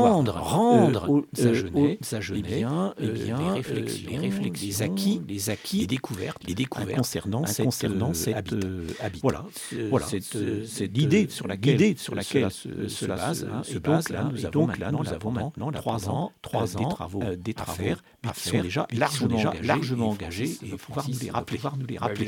rendre 0.07 0.33
rendre, 0.33 0.99
rendre 0.99 1.09
aux 1.09 1.25
Sagenais, 1.33 1.99
eh 2.39 2.41
bien, 2.41 2.93
eh 2.99 3.07
bien, 3.07 3.37
des 3.37 3.49
réflexions, 3.49 4.09
les 4.09 4.17
réflexions, 4.17 4.67
les 4.67 4.81
acquis, 4.81 5.21
les 5.27 5.49
acquis, 5.49 5.79
les 5.79 5.87
découvertes, 5.87 6.43
les 6.47 6.55
découvertes 6.55 6.97
concernant 6.97 7.45
cette, 7.45 7.65
concernant 7.65 8.13
cette 8.13 8.35
habitat. 8.99 9.19
Voilà, 9.21 9.45
voilà, 9.89 10.05
c'est 10.05 10.87
l'idée 10.87 11.27
sur 11.29 11.47
laquelle, 11.47 11.97
sur 11.97 12.15
laquelle 12.15 12.51
se 12.51 13.05
base, 13.05 13.47
se 13.63 13.77
base. 13.77 14.09
Là, 14.09 14.29
nous 14.31 14.45
avons 14.45 14.67
là, 14.67 14.91
nous 14.91 15.09
avons 15.09 15.31
maintenant 15.31 15.71
trois 15.71 16.09
ans, 16.09 16.31
trois 16.41 16.77
ans 16.77 16.79
des 16.79 16.89
travaux, 16.89 17.23
des 17.35 17.53
travaux 17.53 17.83
à 18.23 18.33
faire, 18.33 18.47
sont 18.47 18.61
déjà 18.61 18.87
largement, 18.91 19.53
largement 19.63 20.09
engagés 20.09 20.57
et 20.63 20.75
pouvoir 20.77 21.07
nous 21.09 21.19
les 21.19 21.29
rappeler, 21.29 21.57
pouvoir 21.57 21.77
nous 21.77 21.85
les 21.85 21.97
rappeler. 21.97 22.27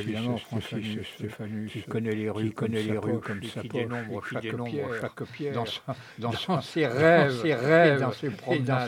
Évidemment, 0.00 0.38
Francis, 0.38 0.98
Stéphanie, 1.16 1.70
qui 1.70 1.82
connaît 1.82 2.14
les 2.14 2.30
rues, 2.30 2.50
connaît 2.52 2.82
les 2.82 2.98
rues 2.98 3.20
comme 3.20 3.42
ça, 3.42 3.60
qui 3.60 3.68
dénombre 3.68 4.22
chaque 4.24 5.22
pierre 5.32 5.64
dans 6.18 6.62
ses 6.62 6.86
rêves 7.16 7.40
ses 7.42 7.54
rêves, 7.54 8.00
dans 8.00 8.12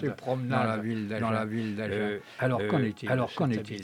ses 0.01 0.11
promenades, 0.11 0.49
dans 0.49 0.65
la 0.65 0.77
ville 0.77 1.09
d'Agen. 1.09 1.21
Dans 1.21 1.31
la 1.31 1.45
ville 1.45 1.77
d'Agen. 1.77 2.19
alors 2.39 2.61
qu'en 2.69 2.79
est-il 2.79 3.11
Alors 3.11 3.35
qu'en 3.35 3.51
est-il 3.51 3.83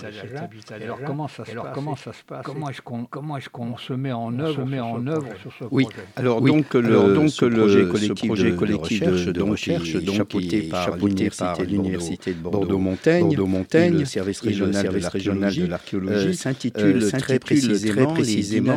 Alors 0.83 1.01
comment 1.05 1.29
ça 1.29 1.45
se 1.45 1.55
passe 1.55 1.67
Comment 1.75 1.97
ça 1.97 2.13
se 2.13 2.25
passe 2.25 2.45
Comment 2.45 2.71
est-ce 2.71 2.83
qu'on 2.83 3.05
comment 3.05 3.37
est-ce 3.37 3.49
qu'on 3.49 3.77
se 3.77 3.93
met 3.93 4.13
en 4.13 4.39
œuvre 4.39 4.65
se 4.65 4.69
met 4.69 4.81
en 4.81 5.07
œuvre 5.07 5.29
sur 5.41 5.53
ce 5.53 5.65
projet 5.65 5.71
Oui. 5.71 5.87
Alors 6.17 6.41
donc 6.41 6.75
le 6.75 7.15
donc 7.15 7.41
le 7.41 8.27
projet 8.27 8.55
collectif 8.55 9.05
de 9.05 9.43
recherche 9.43 9.95
donc 9.97 10.17
chapeauté 10.17 10.63
par 10.63 11.63
l'université 11.63 12.33
de 12.33 12.39
Bordeaux-Montaigne, 12.39 13.29
Bordeaux-Montaigne, 13.29 13.99
le 13.99 14.05
service 14.05 14.41
régional 14.41 14.89
de 14.89 15.67
l'archéologie 15.67 16.35
s'intitule 16.35 17.11
très 17.13 17.39
précisément 17.39 18.15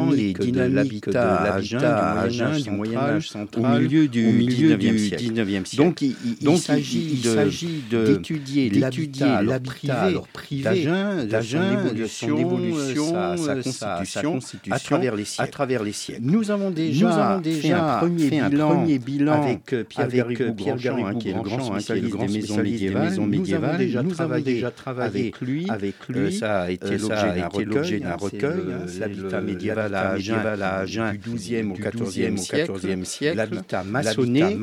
les 0.10 0.34
dynamiques 0.34 0.48
de 0.52 0.76
l'habitat 0.76 1.44
à 1.44 1.60
du 2.60 2.70
Moyen 2.72 3.00
Âge 3.00 3.30
central 3.30 3.66
au 3.66 3.80
milieu 3.80 4.08
du 4.08 4.26
19e 4.32 4.98
siècle. 4.98 5.24
Donc, 5.76 6.02
il, 6.02 6.16
il 6.42 6.58
s'agit 6.58 7.84
d'étudier 7.90 8.70
l'habitat 8.70 9.38
alors 10.04 10.28
privé 10.28 10.64
d'Agen, 10.64 11.94
de 11.94 12.06
son 12.06 12.38
évolution, 12.38 13.38
sa, 13.38 14.04
sa, 14.04 14.22
constitution, 14.22 14.76
à 14.76 14.80
travers 14.80 15.16
les 15.16 15.26
siècles. 15.26 15.50
À 15.50 15.52
travers 15.52 15.84
les 15.84 15.92
siècles. 15.92 16.22
Nous 16.24 16.52
avons 16.52 16.72
déjà, 16.72 17.06
nous 17.06 17.14
avons 17.14 17.42
déjà 17.42 17.62
fait 17.62 17.72
un 17.74 17.98
premier, 17.98 18.30
fait 18.30 18.50
bilan, 18.50 18.72
un 18.72 18.76
premier 18.76 19.00
bilan 19.00 19.42
avec 19.44 19.88
Pierre 19.88 20.08
Garrigou, 20.08 20.54
qui 21.20 21.30
est 21.30 21.34
le 21.34 21.42
grand 21.42 21.60
spécialiste 21.62 22.18
des 22.18 22.28
maisons 22.28 22.58
médiévales. 22.58 23.14
Nous 23.18 23.54
avons 23.54 23.78
déjà, 23.78 24.04
nous 24.04 24.22
avons 24.22 24.40
déjà 24.40 24.72
travaillé 24.72 25.08
avec 25.08 25.42
lui. 25.42 25.70
Avec 25.70 25.96
lui, 26.08 26.34
ça 26.34 26.62
a 26.64 26.72
été 26.72 26.98
l'objet 26.98 28.00
d'un 28.00 28.16
recueil. 28.16 28.62
L'habitat 29.00 29.42
médiéval 29.42 29.94
à 29.96 30.80
Agen 30.80 31.14
du 31.14 31.20
XIIe 31.20 31.72
au 31.72 31.74
XIVe 31.74 32.38
siècle. 32.38 33.36
L'habitat 33.36 33.84
maçonné, 33.84 34.58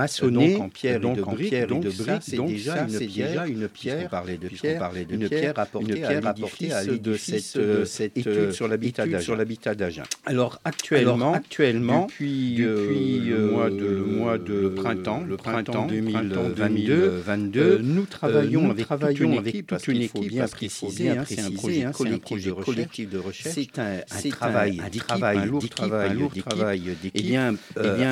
pierre 0.75 1.01
donc, 1.01 1.17
et 1.17 1.21
de 1.21 1.25
briques. 1.25 1.49
Pierre 1.49 1.67
donc, 1.67 1.87
ça, 1.91 2.19
c'est 2.21 2.37
déjà, 2.37 2.85
déjà, 2.85 3.47
une 3.47 3.69
pierre. 3.69 3.95
De 3.95 4.49
pierre, 4.49 4.79
parler 4.81 5.05
de 5.05 5.15
une 5.15 5.29
pierre 5.29 5.59
apportée, 5.59 6.73
à 6.73 6.83
l'édifice 6.85 6.85
de 6.87 7.17
cette, 7.17 7.59
de 7.59 7.85
cette 7.85 8.19
étude 8.19 8.53
sur 8.53 8.69
l'habitat 8.69 9.75
d'Agen. 9.75 10.03
Alors 10.27 10.61
actuellement, 10.65 11.33
depuis, 11.33 12.63
euh, 12.63 13.51
mois 13.51 13.71
de, 13.71 13.87
le 13.87 14.05
mois 14.05 14.39
de 14.39 14.69
printemps, 14.69 15.25
le 15.27 15.37
printemps 15.37 15.87
2022, 15.87 17.23
22, 17.25 17.79
nous 17.79 18.07
travaillons 18.07 18.71
avec 18.71 19.67
toute 19.67 19.89
une 19.89 20.03
équipe, 20.03 20.29
bien 20.29 20.49
préciser, 20.49 21.11
hein, 21.11 21.25
c'est 21.27 21.41
un 21.41 21.51
projet 21.51 22.51
collectif 22.65 23.09
de 23.09 23.19
recherche. 23.19 23.55
C'est 23.55 23.79
un 23.79 24.01
travail, 24.31 24.81
un 24.85 24.99
travail, 24.99 25.39
un 25.39 25.45
lourd 25.47 26.35
travail, 26.35 26.83
d'équipe. 27.03 27.17
Et 27.17 27.23
bien, 27.23 27.57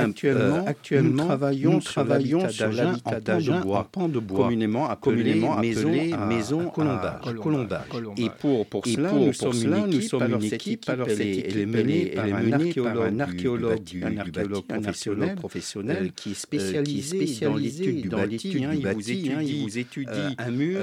actuellement, 0.05 0.65
actuellement, 0.67 1.29
nous 1.53 1.81
travaillons 1.81 2.49
sur 2.53 2.73
l'habitat 2.73 3.21
d'Agen 3.21 3.63
en 3.63 3.85
pan 3.85 4.09
de 4.09 4.19
bois, 4.19 4.49
communément 4.49 4.89
appelé, 4.89 6.15
maison, 6.29 6.69
à, 6.69 7.21
colombage. 7.35 7.83
Et 8.17 8.29
pour, 8.41 8.67
pour 8.67 8.87
cela, 8.87 9.13
nous, 9.13 9.33
sommes 10.03 10.35
une 10.35 10.45
équipe, 10.45 10.89
alors 10.89 11.09
cette 11.09 11.21
équipe, 11.21 11.57
est 11.57 11.67
menée 11.67 12.07
par 12.15 12.25
un 12.25 13.21
archéologue, 13.21 13.83
du, 13.83 14.05
un 14.05 14.19
archéologue 14.19 14.65
professionnel, 14.67 15.35
professionnel 15.37 16.13
qui 16.15 16.33
est 16.33 16.35
spécialisé 16.35 17.43
dans 17.47 17.57
l'étude 17.57 18.03
du 18.03 18.09
bâti. 18.81 19.31
Il 19.43 19.63
vous 19.63 19.79
étudie 19.79 20.37
un 20.39 20.51
mur 20.51 20.79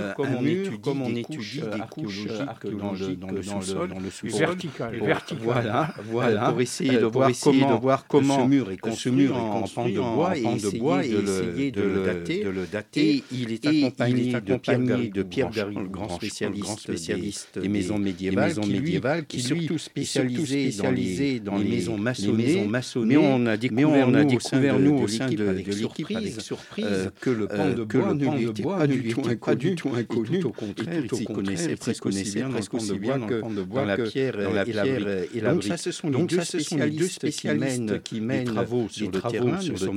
comme 0.81 1.01
on 1.01 1.15
étudie 1.15 1.61
des 1.61 1.81
couches 1.89 2.27
archéologiques 2.47 3.19
dans 3.19 3.31
le 3.31 3.41
sous-sol. 3.41 3.89
Vertical. 4.23 5.01
Voilà, 5.41 5.93
voilà. 6.05 6.51
Pour 6.51 6.61
essayer 6.61 6.99
de 6.99 7.75
voir 7.79 8.07
comment 8.07 8.43
ce 8.43 8.47
mur 8.47 8.71
est 8.71 8.77
construit 8.77 9.29
en 9.29 9.63
pan 9.67 9.87
de 9.87 9.99
bois 9.99 10.37
et 10.37 10.43
essayer 10.43 11.58
de 11.71 11.81
le 11.81 12.05
dater. 12.05 12.43
De 12.43 12.49
le 12.49 12.65
dater. 12.65 13.09
Et 13.09 13.23
il 13.31 13.51
est 13.51 13.65
accompagné, 13.65 14.33
de 14.33 15.23
Pierre 15.23 15.49
Garrigue, 15.51 15.79
le 15.79 15.87
grand 15.87 16.09
spécialiste, 16.09 17.59
des, 17.59 17.69
maisons 17.69 17.99
médiévales, 17.99 18.53
qui, 18.53 18.69
médiévales, 18.69 19.25
qui, 19.25 19.41
surtout 19.41 19.77
spécialisé, 19.77 20.71
dans, 21.39 21.57
les, 21.57 21.69
maisons 21.69 21.97
maçonnées. 21.97 22.65
Mais 23.05 23.17
on 23.17 23.45
a 23.45 23.57
découvert, 23.57 24.79
nous, 24.79 24.97
au 24.99 25.07
sein 25.07 25.29
de, 25.29 25.43
l'équipe, 25.49 26.11
avec 26.15 26.41
surprise, 26.41 27.11
que 27.21 27.29
le 27.29 27.47
pan 27.47 27.69
de 27.69 27.83
bois 27.83 28.13
ne 28.13 28.93
lui 28.93 29.11
était 29.11 29.35
pas 29.35 29.55
du 29.55 29.75
tout 29.75 29.89
inconnu. 29.95 30.43
Au 30.43 30.51
contraire, 30.51 31.03
il 31.11 31.25
connaissait 31.25 31.75
presque 31.75 32.05
aussi 32.05 32.31
bien 32.31 32.49
que 33.21 33.41
la 33.85 33.97
pierre 33.97 34.39
et 34.39 34.63
la 35.41 35.53
brique. 35.53 35.69
Donc 36.11 36.31
ça, 36.31 36.43
ce 36.43 36.59
sont 36.59 36.77
les 36.77 36.89
deux 36.91 37.07
spécialistes 37.07 38.01
qui 38.03 38.21
mènent 38.21 38.45
les 38.45 38.53
travaux 38.53 38.87
sur 38.89 39.11
le 39.11 39.19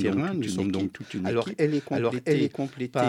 terrain. 0.02 0.32
Nous 0.34 0.48
sommes 0.48 0.72
donc 0.72 0.92
toute 0.92 1.14
une 1.14 1.20
équipe. 1.20 1.28
Alors, 1.28 1.48
elle 1.58 1.74
est 1.74 2.48
complétée 2.48 3.00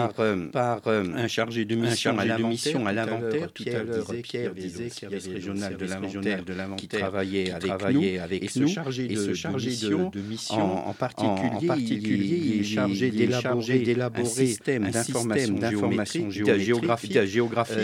par 0.52 0.82
un 0.86 1.28
chargé 1.28 1.64
de 1.64 1.74
mission 1.74 2.18
à 2.18 2.24
l'inventaire. 2.24 3.50
Pierre 3.52 4.54
disait 4.54 4.88
qu'il 4.88 5.10
y 5.10 5.14
avait 5.14 5.32
régional 5.34 5.76
de 5.76 5.84
l'inventaire 5.86 6.76
qui 6.76 6.88
travaillait 6.88 7.50
avec 7.50 7.82
nous. 7.90 8.02
Et 8.02 8.48
ce 8.48 8.66
chargé 8.66 9.08
de 9.08 10.20
mission, 10.20 10.88
en 10.88 10.92
particulier, 10.92 12.40
il 12.44 12.60
est 12.60 12.64
chargé 12.64 13.10
d'élaborer 13.80 14.56
un 14.68 14.92
système 15.02 15.58
d'information 15.58 16.30
géographique. 16.30 17.18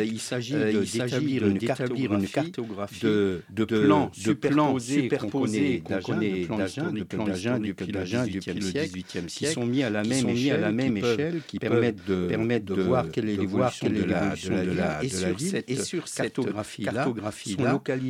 Il 0.05 0.21
s'agit 0.21 0.55
d'établir 0.55 1.47
une 1.47 1.59
cartographie 1.59 3.01
de 3.03 3.43
plans 3.69 4.11
superposés 4.13 5.09
qu'on 5.09 5.29
connaît 5.29 5.83
d'Agen, 5.89 6.91
l'Agen, 7.27 7.61
depuis 7.61 7.87
le 7.87 8.03
XVIIIe 8.03 8.63
siècle, 8.63 9.03
qui 9.29 9.47
sont 9.47 9.67
mis 9.67 9.83
à 9.83 9.91
la 9.91 10.03
même 10.03 10.29
échelle, 10.29 10.50
à 10.51 10.59
la 10.59 10.73
même 10.73 10.97
échelle, 10.97 11.41
qui 11.47 11.59
permettent 11.59 12.05
de 12.07 12.27
permettent 12.27 12.65
de 12.65 12.83
voir 12.83 13.11
quelle 13.11 13.29
est 13.29 13.37
l'évolution 13.37 13.89
de 13.89 14.05
la 14.05 14.35
de 14.35 14.73
la 14.77 15.01
de 15.03 15.23
la 15.23 15.33
ville. 15.33 15.63
Et 15.69 15.77
sur 15.77 16.09
cette 16.09 16.35
cartographie-là, 16.35 17.13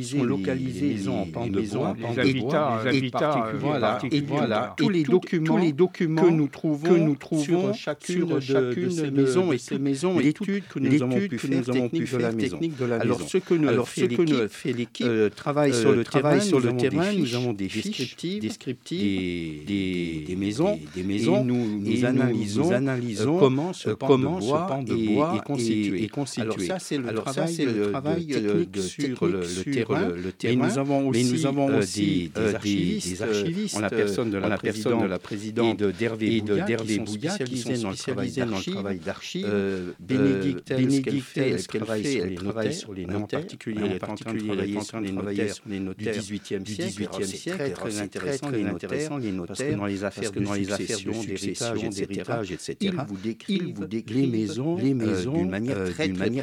sont 0.03 0.23
localisées 0.23 0.89
les 0.89 0.93
maisons 0.95 1.21
en 1.21 1.25
pan 1.25 1.47
de 1.47 1.61
bois, 1.61 1.95
les 1.97 2.19
habitats, 2.99 3.51
voilà, 3.59 3.99
et 4.11 4.21
voilà, 4.21 4.73
tous 4.77 4.89
les 4.89 5.03
documents, 5.03 5.57
les 5.57 5.73
documents 5.73 6.23
que 6.23 6.29
nous 6.29 6.47
trouvons, 6.47 6.89
que 6.89 6.99
nous 6.99 7.15
trouvons 7.15 7.73
sur 7.73 7.73
chacune 7.73 8.27
de 8.85 8.89
ces 8.89 9.11
maisons 9.11 9.51
et 9.51 9.57
ces 9.57 9.79
maisons, 9.79 10.19
l'étude 10.19 10.63
que 10.67 10.79
nous 10.79 11.03
avons 11.03 11.89
pu 11.89 12.07
faire, 12.07 12.35
technique 12.37 12.77
de 12.77 12.85
la 12.85 12.99
maison. 12.99 13.15
Alors 13.15 13.21
ce 13.21 13.37
que 13.37 13.53
nous 13.53 14.47
fait 14.49 14.73
l'équipe, 14.73 15.35
travaille 15.35 15.73
sur 15.73 15.91
le 15.91 16.03
travail 16.03 16.41
sur 16.41 16.59
le 16.59 16.75
terrain, 16.77 17.11
nous 17.13 17.35
avons 17.35 17.53
des 17.53 17.69
fiches 17.69 18.15
descriptives 18.39 19.65
des 19.65 20.35
maisons, 20.37 20.79
des 20.95 21.03
maisons, 21.03 21.43
nous 21.43 21.79
nous 21.79 22.05
analysons 22.71 23.37
comment 23.37 23.73
ce 23.73 23.89
pan 23.89 24.17
de 24.17 25.13
bois 25.13 25.35
est 25.37 26.07
constitué. 26.07 26.09
Alors 26.37 26.59
ça 26.59 27.47
c'est 27.47 27.65
le 27.65 27.91
travail 27.91 28.25
technique 28.27 28.77
sur 28.77 29.25
le 29.25 29.43
terrain. 29.63 30.11
Mais 30.43 30.55
nous 30.55 30.77
avons 30.77 31.07
aussi 31.77 32.31
des 32.33 33.21
archivistes 33.21 33.77
en 33.77 33.79
la 33.81 33.89
personne 33.89 34.29
de 34.31 34.37
la 34.37 35.19
présidente 35.19 35.81
d'Hervé 35.81 36.43
qui 37.45 37.57
sont 37.57 37.93
spécialisés 37.93 38.45
dans 38.45 38.57
le 38.57 38.71
travail 38.71 38.99
d'archives. 38.99 39.47
Bénédicte, 39.99 40.71
elle 41.37 41.65
travaille 41.65 42.73
sur 42.73 42.93
les 42.93 43.05
notaires, 43.05 43.15
en 43.15 43.27
particulier 43.27 43.81
elle 43.85 43.93
est 43.93 44.03
en 44.03 44.15
train 44.15 44.33
de 45.01 45.09
travailler 45.09 45.51
sur 45.51 45.67
les 45.67 45.79
notaires 45.79 46.23
du 46.23 46.37
XVIIIe 46.37 46.65
siècle. 47.25 47.65
C'est 47.65 47.73
très 47.73 47.99
intéressant 47.99 48.49
les 48.49 48.63
notaires, 48.63 49.09
parce 49.47 49.63
que 49.63 49.75
dans 49.75 49.85
les 49.85 50.03
affaires 50.03 50.31
de 50.31 50.45
succession, 50.45 51.11
d'héritage, 51.21 51.83
etc., 51.83 52.20
il 52.79 52.93
vous 53.73 53.85
décrit 53.85 54.21
les 54.21 54.27
maisons 54.27 54.75
d'une 54.75 55.49
manière 55.49 55.89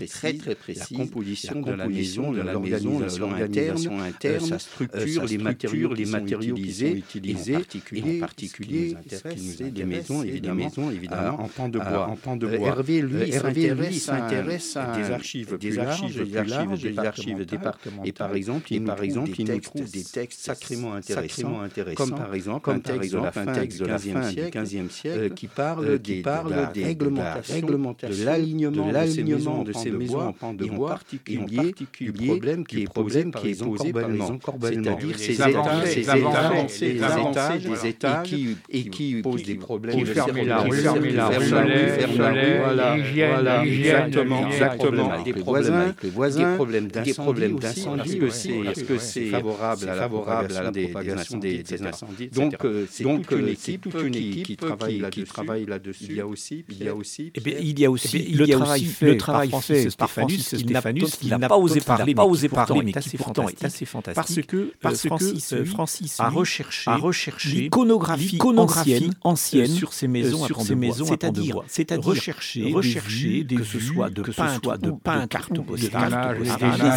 très 0.08 0.34
très 0.34 0.54
précise. 0.54 0.90
La 0.90 0.98
composition 0.98 1.60
de 1.60 1.72
la 1.72 1.86
maison, 1.88 2.32
de 2.32 2.40
l'organisation 2.42 4.00
interne, 4.00 4.46
sa 4.46 4.58
structure, 4.58 5.24
les 5.24 5.38
matériaux, 5.38 5.94
les 5.94 6.06
matériaux 6.06 6.54
qui 6.54 6.72
sont 6.72 6.86
utilisés, 6.86 7.58
et 7.92 8.02
en 8.02 8.20
particulier, 8.20 8.96
ce 9.10 9.16
qui 9.28 9.42
nous 9.42 9.62
intéresse, 9.62 9.72
des 9.72 9.84
maisons, 9.84 10.90
évidemment, 10.90 11.40
en 11.40 11.48
pan 11.48 11.68
de 11.68 11.78
bois. 11.78 12.08
En 12.08 12.16
pan 12.16 12.36
de 12.36 12.46
bois. 12.46 12.68
Hervé, 12.68 13.02
lui, 13.02 13.94
s'intéresse 13.94 14.76
à 14.76 14.96
des 14.96 15.10
archives, 15.10 15.56
des 15.58 15.78
archives, 15.78 16.24
des 16.24 16.36
archives, 16.36 16.82
des 16.82 16.98
archives 16.98 17.44
départementales. 17.46 18.08
Et 18.08 18.12
par 18.12 18.34
exemple, 18.34 18.72
il 18.72 18.88
par 18.88 19.02
exemple, 19.02 19.30
il 19.38 19.50
nous 19.50 19.60
trouve 19.60 19.90
des 19.90 20.04
textes 20.04 20.40
sacrément 20.40 20.94
intéressants, 20.94 21.68
comme 21.94 22.12
par 22.12 22.34
exemple 22.34 22.70
un 22.70 22.78
texte 22.78 23.12
de 23.12 23.18
la 23.18 23.32
fin 23.32 23.44
du 23.44 24.50
XVe 24.50 24.90
siècle 24.90 25.34
qui 25.34 25.46
parle 25.46 25.67
des 25.76 26.22
réglementations, 26.84 27.66
de 27.66 28.24
l'alignement 28.24 29.62
de 29.62 29.72
ces 29.72 29.90
maisons 29.90 30.28
en 30.28 30.32
pan 30.32 30.54
de 30.54 30.64
bois, 30.66 30.90
en 30.90 30.92
particulier 30.94 31.74
du 32.00 32.12
problème 32.12 32.64
qui 32.64 32.82
est 32.82 32.92
posé 32.92 33.24
par 33.24 33.42
les 33.44 33.54
c'est-à-dire 34.60 35.16
ces 35.18 35.32
étages, 35.32 35.98
des 37.62 37.86
étages 37.86 38.34
et 38.70 38.84
qui 38.88 39.16
posent 39.22 39.42
des 39.42 39.56
problèmes. 39.56 40.06
Fermer 40.06 40.44
la 40.44 40.60
rue, 40.62 40.80
la 40.82 40.94
exactement, 43.64 44.46
exactement, 44.48 45.22
des 45.24 45.32
problèmes 46.54 46.88
d'incendie 47.58 48.20
aussi. 48.20 48.52
Est-ce 48.52 48.84
que 48.84 48.98
c'est 48.98 49.26
favorable 49.26 49.88
à 49.88 49.94
la 49.94 50.08
propagation 50.08 51.38
des 51.38 51.64
incendies 51.84 52.28
Donc, 52.28 52.54
c'est 52.90 53.04
toute 53.04 53.30
une 53.32 53.48
équipe, 53.48 53.82
toute 53.82 54.02
une 54.02 54.14
équipe 54.14 54.46
qui 54.46 54.56
travaille 54.56 54.98
là-dessus. 54.98 55.24
Il 55.56 56.14
y 56.14 56.20
a 56.20 56.26
aussi, 56.26 56.64
il 56.68 56.82
y 56.82 56.88
a 56.88 56.94
aussi, 56.94 57.32
il 57.34 57.78
y 57.80 57.84
a 57.84 57.90
aussi 57.90 58.32
le 58.32 58.46
travail 58.46 58.84
fait, 58.84 59.12
le 59.12 59.16
travail 59.16 59.50
fait 59.60 59.96
par 59.96 60.10
Francis 60.10 60.56
Stéphanus, 60.56 61.16
qui 61.16 61.28
n'a 61.28 61.38
pas 61.48 61.56
osé 61.56 61.80
parler, 61.80 62.14
pas 62.14 62.24
osé 62.24 62.48
parler, 62.48 62.82
mais 62.84 62.92
qui 62.92 63.16
pourtant 63.16 63.48
est 63.48 63.64
assez 63.64 63.86
fantastique, 63.86 64.14
parce 64.14 64.40
que 64.46 64.72
parce 64.80 65.02
que 65.02 65.64
Francis 65.64 66.20
a 66.20 66.28
recherché, 66.28 66.90
a 66.90 66.96
recherché 66.96 67.48
l'iconographie 67.48 68.38
ancienne, 68.56 69.14
ancienne 69.22 69.66
sur 69.68 69.92
ces 69.92 70.08
maisons, 70.08 70.44
sur 70.44 70.60
ces 70.62 70.74
maisons, 70.74 71.06
c'est-à-dire, 71.06 71.62
c'est-à-dire 71.66 72.04
rechercher, 72.04 72.72
rechercher 72.72 73.46
que 73.46 73.64
ce 73.64 73.78
soit 73.78 74.10
de 74.10 74.22
peintres, 74.22 74.78
de 74.78 74.90
peintres, 74.90 75.28
de 75.28 75.28
cartes, 75.28 75.52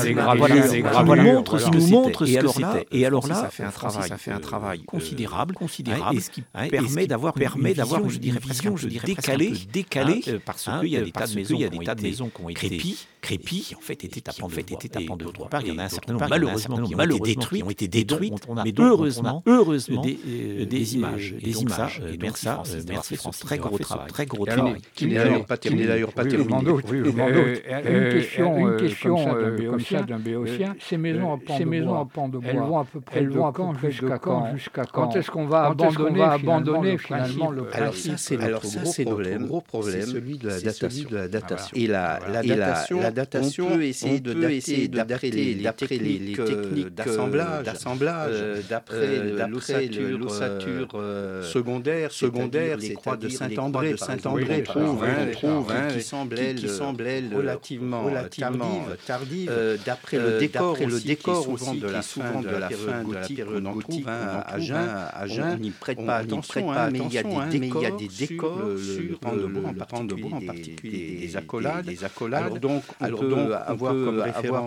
des 0.03 0.13
gravures, 0.13 1.05
nous 1.05 1.15
montre, 1.15 1.57
qui 1.57 1.71
nous 1.71 1.87
montre 1.87 2.25
ce 2.25 2.37
que 2.37 2.47
c'était. 2.47 2.87
Et 2.91 3.05
alors 3.05 3.27
là, 3.27 3.35
ça 3.35 3.49
fait 3.49 3.63
un 3.63 3.71
travail, 3.71 4.09
ça 4.09 4.17
fait 4.17 4.31
un 4.31 4.39
travail 4.39 4.83
considérable, 4.83 5.55
considérable, 5.55 6.17
et 6.17 6.19
ce 6.19 6.29
qui 6.29 6.43
permet 6.69 7.07
d'avoir, 7.07 7.33
permet 7.33 7.73
d'avoir, 7.73 8.07
je 8.09 8.17
dirais 8.17 8.39
presque, 8.41 8.75
je 8.75 8.87
dirais 8.87 9.05
décalé, 9.05 9.53
décalé, 9.71 10.21
parce 10.45 10.69
qu'il 10.79 10.89
y 10.89 10.97
a 10.97 11.01
des 11.01 11.11
tas 11.11 11.27
de 11.27 11.35
maisons, 11.35 11.55
il 11.55 11.61
y 11.61 11.65
a 11.65 11.69
des 11.69 11.79
tas 11.79 11.95
de 11.95 12.01
maisons 12.01 12.29
qui 12.29 12.41
ont 12.41 12.49
été 12.49 12.67
crépies, 12.67 13.07
crépies, 13.21 13.73
en 13.77 13.81
fait, 13.81 14.03
étaient 14.03 14.27
à 14.29 14.33
pan 14.33 14.47
de 15.15 15.23
d'autre 15.23 15.47
part, 15.47 15.61
il 15.61 15.67
y 15.69 15.71
en 15.71 15.77
a 15.77 15.83
un 15.83 15.89
certain 15.89 16.13
nombre, 16.13 16.27
malheureusement, 16.29 16.81
qui 16.81 16.95
ont 16.95 16.99
été 16.99 17.19
détruits, 17.19 17.63
ont 17.63 17.69
été 17.69 17.87
détruites, 17.87 18.47
mais 18.65 18.73
heureusement, 18.79 19.43
heureusement, 19.45 20.01
des 20.01 20.95
images, 20.95 21.35
des 21.41 21.61
images. 21.61 22.01
Et 22.11 22.17
donc 22.17 22.37
ça, 22.37 22.63
merci 22.87 23.17
très 23.39 23.57
gros 23.57 23.77
travail, 23.77 24.07
très 24.07 24.25
gros 24.25 24.45
travail. 24.45 24.81
Qui 24.95 25.07
n'est 25.07 25.15
d'ailleurs 25.15 25.45
pas 25.45 25.57
terminé. 25.57 25.83
Une 27.91 28.77
question, 28.77 29.23
d'un 30.07 30.19
béotien. 30.19 30.75
Ces 30.79 30.97
maisons 30.97 31.31
en 31.31 32.05
pan 32.05 32.27
de 32.29 32.37
bois, 32.37 32.49
elles 32.49 32.59
vont 32.59 32.79
à 32.79 32.85
peu 32.85 33.01
près 33.01 33.21
de 33.21 33.29
quand 33.53 33.73
jusqu'à 33.79 34.17
quand 34.17 34.51
Jusqu'à 34.55 34.85
quand 34.85 35.15
est-ce 35.15 35.29
qu'on 35.31 35.45
va 35.45 35.73
abandonner 36.33 36.97
finalement 36.97 37.51
le 37.51 37.65
principe 37.65 38.41
Alors 38.41 38.65
ça, 38.65 38.85
c'est 38.85 39.05
notre 39.05 39.37
gros 39.45 39.61
problème, 39.61 40.05
celui 40.05 40.37
de 40.37 40.47
la 41.15 41.27
datation. 41.27 41.75
Et 41.75 41.87
la 41.87 42.19
datation, 42.43 42.99
on 43.33 43.49
peut 43.69 43.83
essayer 43.83 44.19
de 44.19 44.33
dater 44.95 45.55
d'après 45.55 45.97
les 45.97 46.33
techniques 46.33 46.93
d'assemblage, 46.93 47.65
d'après 48.69 49.47
l'ossature 49.47 50.89
secondaire, 51.43 52.11
secondaire, 52.11 52.77
les 52.77 52.93
croix 52.93 53.17
de 53.17 53.29
Saint-André, 53.29 53.95
Saint-André 53.97 54.63
trouve, 54.63 55.03
qui 55.93 56.01
semble 56.01 56.39
elle 57.07 57.35
relativement 57.35 58.05
tardive, 59.05 59.51
d'après 59.85 60.17
le 60.17 60.39
décor, 60.39 60.77
le 60.79 60.99
décor 60.99 61.43
souvent 61.43 61.73
de 61.73 61.87
la 61.87 62.01
fin 62.01 62.41
de 62.41 62.49
la 62.49 62.69
fin 62.69 63.03
de 63.03 63.13
la 63.13 63.27
période 63.27 63.63
gothique 63.63 64.07
à 64.07 64.41
Agen, 65.21 65.55
on 65.55 65.57
n'y 65.57 65.71
prête 65.71 66.05
pas 66.05 66.17
attention, 66.17 66.71
mais 66.91 66.99
il 66.99 67.13
y 67.13 67.17
a 67.17 67.91
des 67.91 68.07
décors 68.07 68.59
sur 68.77 69.01
le 69.01 69.15
pan 69.17 70.03
de 70.03 70.13
bois 70.13 70.37
en 70.37 70.41
particulier, 70.41 71.17
des 71.21 71.35
accolades. 71.35 71.89
Alors 72.33 72.59
donc 72.59 72.83
Alors 73.01 73.23
donc, 73.23 73.49
avoir 73.65 73.93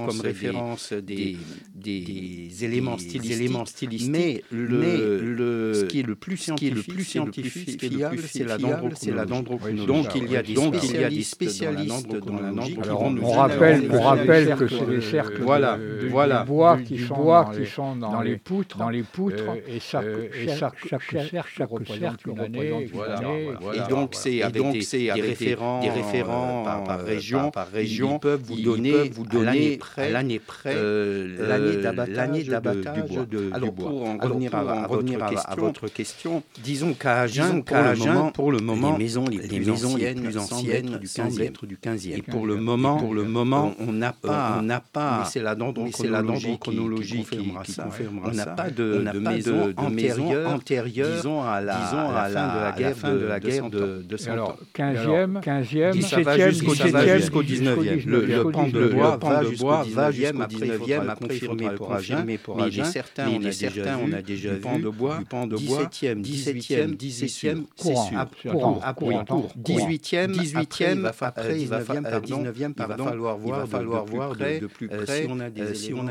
comme 0.06 0.20
référence 0.20 0.92
des 0.92 1.36
des 1.84 2.64
éléments 2.64 2.96
stylistiques, 2.98 4.10
mais 4.10 4.42
le 4.50 5.72
ce 5.74 5.84
qui 5.84 6.00
est 6.00 6.02
le 6.02 6.14
plus 6.14 6.36
scientifique, 6.36 7.70
ce 7.70 7.76
qui 7.76 7.86
est 7.86 7.90
le 7.90 8.08
plus 8.08 8.22
fiable, 8.22 8.94
c'est 8.96 9.10
la 9.12 9.26
dendrochronologie. 9.26 9.86
Donc 9.86 10.14
il 10.14 10.30
y 10.30 11.04
a 11.04 11.10
des 11.10 11.22
spécialistes 11.22 12.08
dans 12.08 12.40
la 12.40 12.50
dendrochronologie. 12.50 12.78
On 13.92 14.00
rappelle 14.02 14.56
que 14.56 14.68
c'est 14.68 14.86
des 14.86 15.00
cercles 15.00 15.40
de 15.40 16.44
bois 16.44 16.78
qui 16.84 16.98
sont 17.66 17.96
dans 17.96 18.20
les 18.22 18.36
poutres 18.36 18.78
et 19.68 19.80
chaque 19.80 20.76
cercle 21.28 21.64
représente 21.64 22.24
une 22.26 22.38
année. 22.38 22.88
Et 23.74 23.80
donc 23.88 24.14
c'est 24.14 24.42
avec 24.42 25.38
des 25.38 25.90
référents 25.90 26.64
par 26.84 27.00
région, 27.00 27.50
peuvent 28.24 28.40
vous 28.42 28.56
donner 28.56 29.12
l'année 30.10 30.38
près 30.38 30.76
l'année 31.38 31.76
d'abattage 32.42 33.26
du 33.28 33.36
bois. 33.40 33.52
Alors 33.52 33.74
pour 33.74 34.08
en 34.08 34.16
revenir 34.16 34.54
à 34.54 35.54
votre 35.56 35.88
question, 35.88 36.42
disons 36.62 36.94
qu'à 36.94 37.20
Agen, 37.20 37.62
pour 38.32 38.50
le 38.50 38.58
moment, 38.60 38.96
les 38.96 39.04
maisons 39.04 39.26
les 39.26 40.14
plus 40.14 40.38
anciennes 40.38 40.98
du 40.98 41.06
15e. 41.06 42.16
Et 42.16 42.22
pour 42.22 42.46
le 42.46 42.56
moment, 42.56 42.96
pour 42.96 43.14
le 43.14 43.24
moment, 43.24 43.74
on 43.78 43.92
n'a 43.92 44.12
pas, 44.12 44.56
on 44.58 44.62
n'a 44.62 44.80
pas. 44.80 45.24
C'est 45.26 45.42
la 45.42 45.54
dendrochronologie 45.54 47.24
qui 47.24 47.52
confirmera 47.52 47.64
ça. 47.64 47.88
On 48.24 48.30
n'a 48.30 48.46
pas 48.46 48.70
de 48.70 49.04
maison 49.18 49.74
antérieure, 50.46 50.58
disons 51.10 51.42
à 51.42 51.60
la 51.60 51.74
fin 52.94 53.12
de 53.14 53.26
la 53.26 53.40
guerre 53.40 53.68
de 53.68 54.02
de 54.02 54.30
Alors 54.30 54.56
15e, 54.74 55.42
15e, 55.42 55.92
17e, 55.92 56.50
jusqu'au 57.18 57.42
19e. 57.42 58.13
Le 58.20 58.50
pan 58.50 58.68
de 58.68 58.88
bois 58.88 59.16
va 59.16 59.42
jusqu'au 60.10 60.38
19e 60.42 61.08
à 61.08 61.16
confirmer 61.16 61.70
pour 61.70 61.92
Agen, 61.92 62.24
mais 62.24 62.38
certains 62.84 63.28
on 63.28 64.12
a 64.12 64.22
déjà 64.22 64.54
vu 64.54 64.60
pan 64.60 64.78
de 64.78 64.88
bois, 64.88 65.20
pan 65.28 65.46
de 65.46 65.56
bois. 65.56 65.84
17e, 65.84 66.22
17e, 66.22 66.96
17e, 66.96 67.64
c'est 67.76 67.94
sûr. 67.94 68.18
À 68.82 68.94
courant, 68.94 69.48
18e, 69.58 70.32
18e, 70.32 71.06
après 71.20 71.54
19e, 71.54 71.60
il 71.60 71.68
va 71.68 71.80
falloir 73.66 74.04
voir, 74.04 74.36
de 74.36 74.66
plus 74.66 74.88
près 74.88 75.06
si 75.06 75.28
on 75.28 75.40
a 75.40 75.50
des 75.50 75.84
éléments 75.86 76.04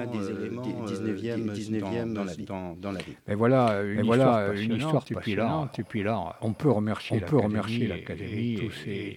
19e, 0.86 1.52
19e 1.54 2.13
dans 2.13 2.92
la 2.92 3.00
vie. 3.00 3.16
Et 3.28 3.36
voilà, 3.36 3.82
une 4.54 4.76
histoire 4.76 5.04
depuis 5.10 5.36
là, 5.36 5.70
depuis 5.78 6.04
là, 6.04 6.36
on 6.42 6.54
peut 6.54 6.70
remercier, 6.70 7.20
l'académie, 7.88 8.60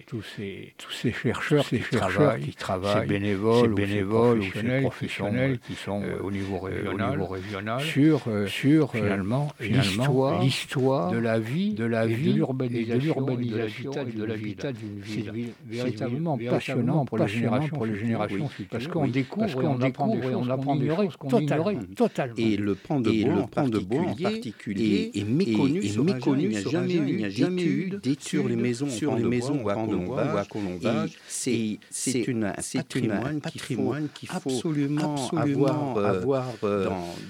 tous 0.07 0.23
ces, 0.35 0.73
tous 0.77 0.91
ces 0.91 1.11
chercheurs 1.11 1.65
qui 1.65 1.79
travaillent, 1.79 2.53
ces 2.83 3.05
bénévoles, 3.05 3.73
bénévoles, 3.73 4.41
professionnels 4.81 5.59
qui 5.59 5.75
sont 5.75 6.01
au 6.23 6.31
niveau 6.31 6.59
régional, 6.59 7.81
sur, 7.81 8.21
sur 8.47 8.91
finalement, 8.91 9.51
l'histoire, 9.59 10.41
l'histoire 10.41 11.11
de 11.11 11.17
la 11.17 11.39
vie, 11.39 11.73
de 11.73 11.85
la 11.85 12.05
vie, 12.05 12.33
de 12.33 12.33
l'urbanisation, 12.33 13.91
de 13.91 14.23
l'habitat 14.23 14.71
d'une 14.71 14.99
ville. 14.99 15.31
C'est 15.67 15.75
véritablement 15.75 16.37
passionnant 16.37 17.05
pour 17.05 17.17
les 17.17 17.27
générations, 17.27 17.75
pour 17.75 17.85
les 17.85 17.95
générations, 17.95 18.49
parce 18.69 18.87
qu'on 18.87 19.07
découvre, 19.07 19.63
on 19.63 19.75
découvre 19.77 20.29
et 20.29 20.35
on 20.35 20.49
apprend 20.49 20.75
des 20.75 20.87
choses 20.87 21.17
qu'on 21.17 21.39
ignorait 21.39 21.77
totalement. 21.95 22.35
Et 22.37 22.57
le 22.57 22.75
pan 22.75 22.99
de 22.99 23.79
bois, 23.79 24.01
en 24.01 24.15
particulier, 24.15 25.11
est 25.13 25.23
méconnu, 25.23 25.85
est 25.85 25.97
méconnu. 25.97 26.43
Il 26.43 27.15
n'y 27.17 27.25
a 27.25 27.29
jamais 27.29 27.63
eu, 27.63 27.89
d'études 28.01 28.21
sur 28.21 28.47
les 28.47 28.55
maisons, 28.55 28.89
sur 28.89 29.15
les 29.15 29.23
maisons 29.23 29.63
ou 29.63 29.69
à 29.69 30.45
Colombage. 30.49 31.17
C'est 31.27 31.79
c'est 31.89 32.27
une 32.27 32.53
un 32.75 33.39
patrimoine 33.39 34.07
qu'il 34.13 34.29
faut 34.29 34.37
absolument 34.37 35.29
avoir 35.31 35.97
avoir 36.17 36.45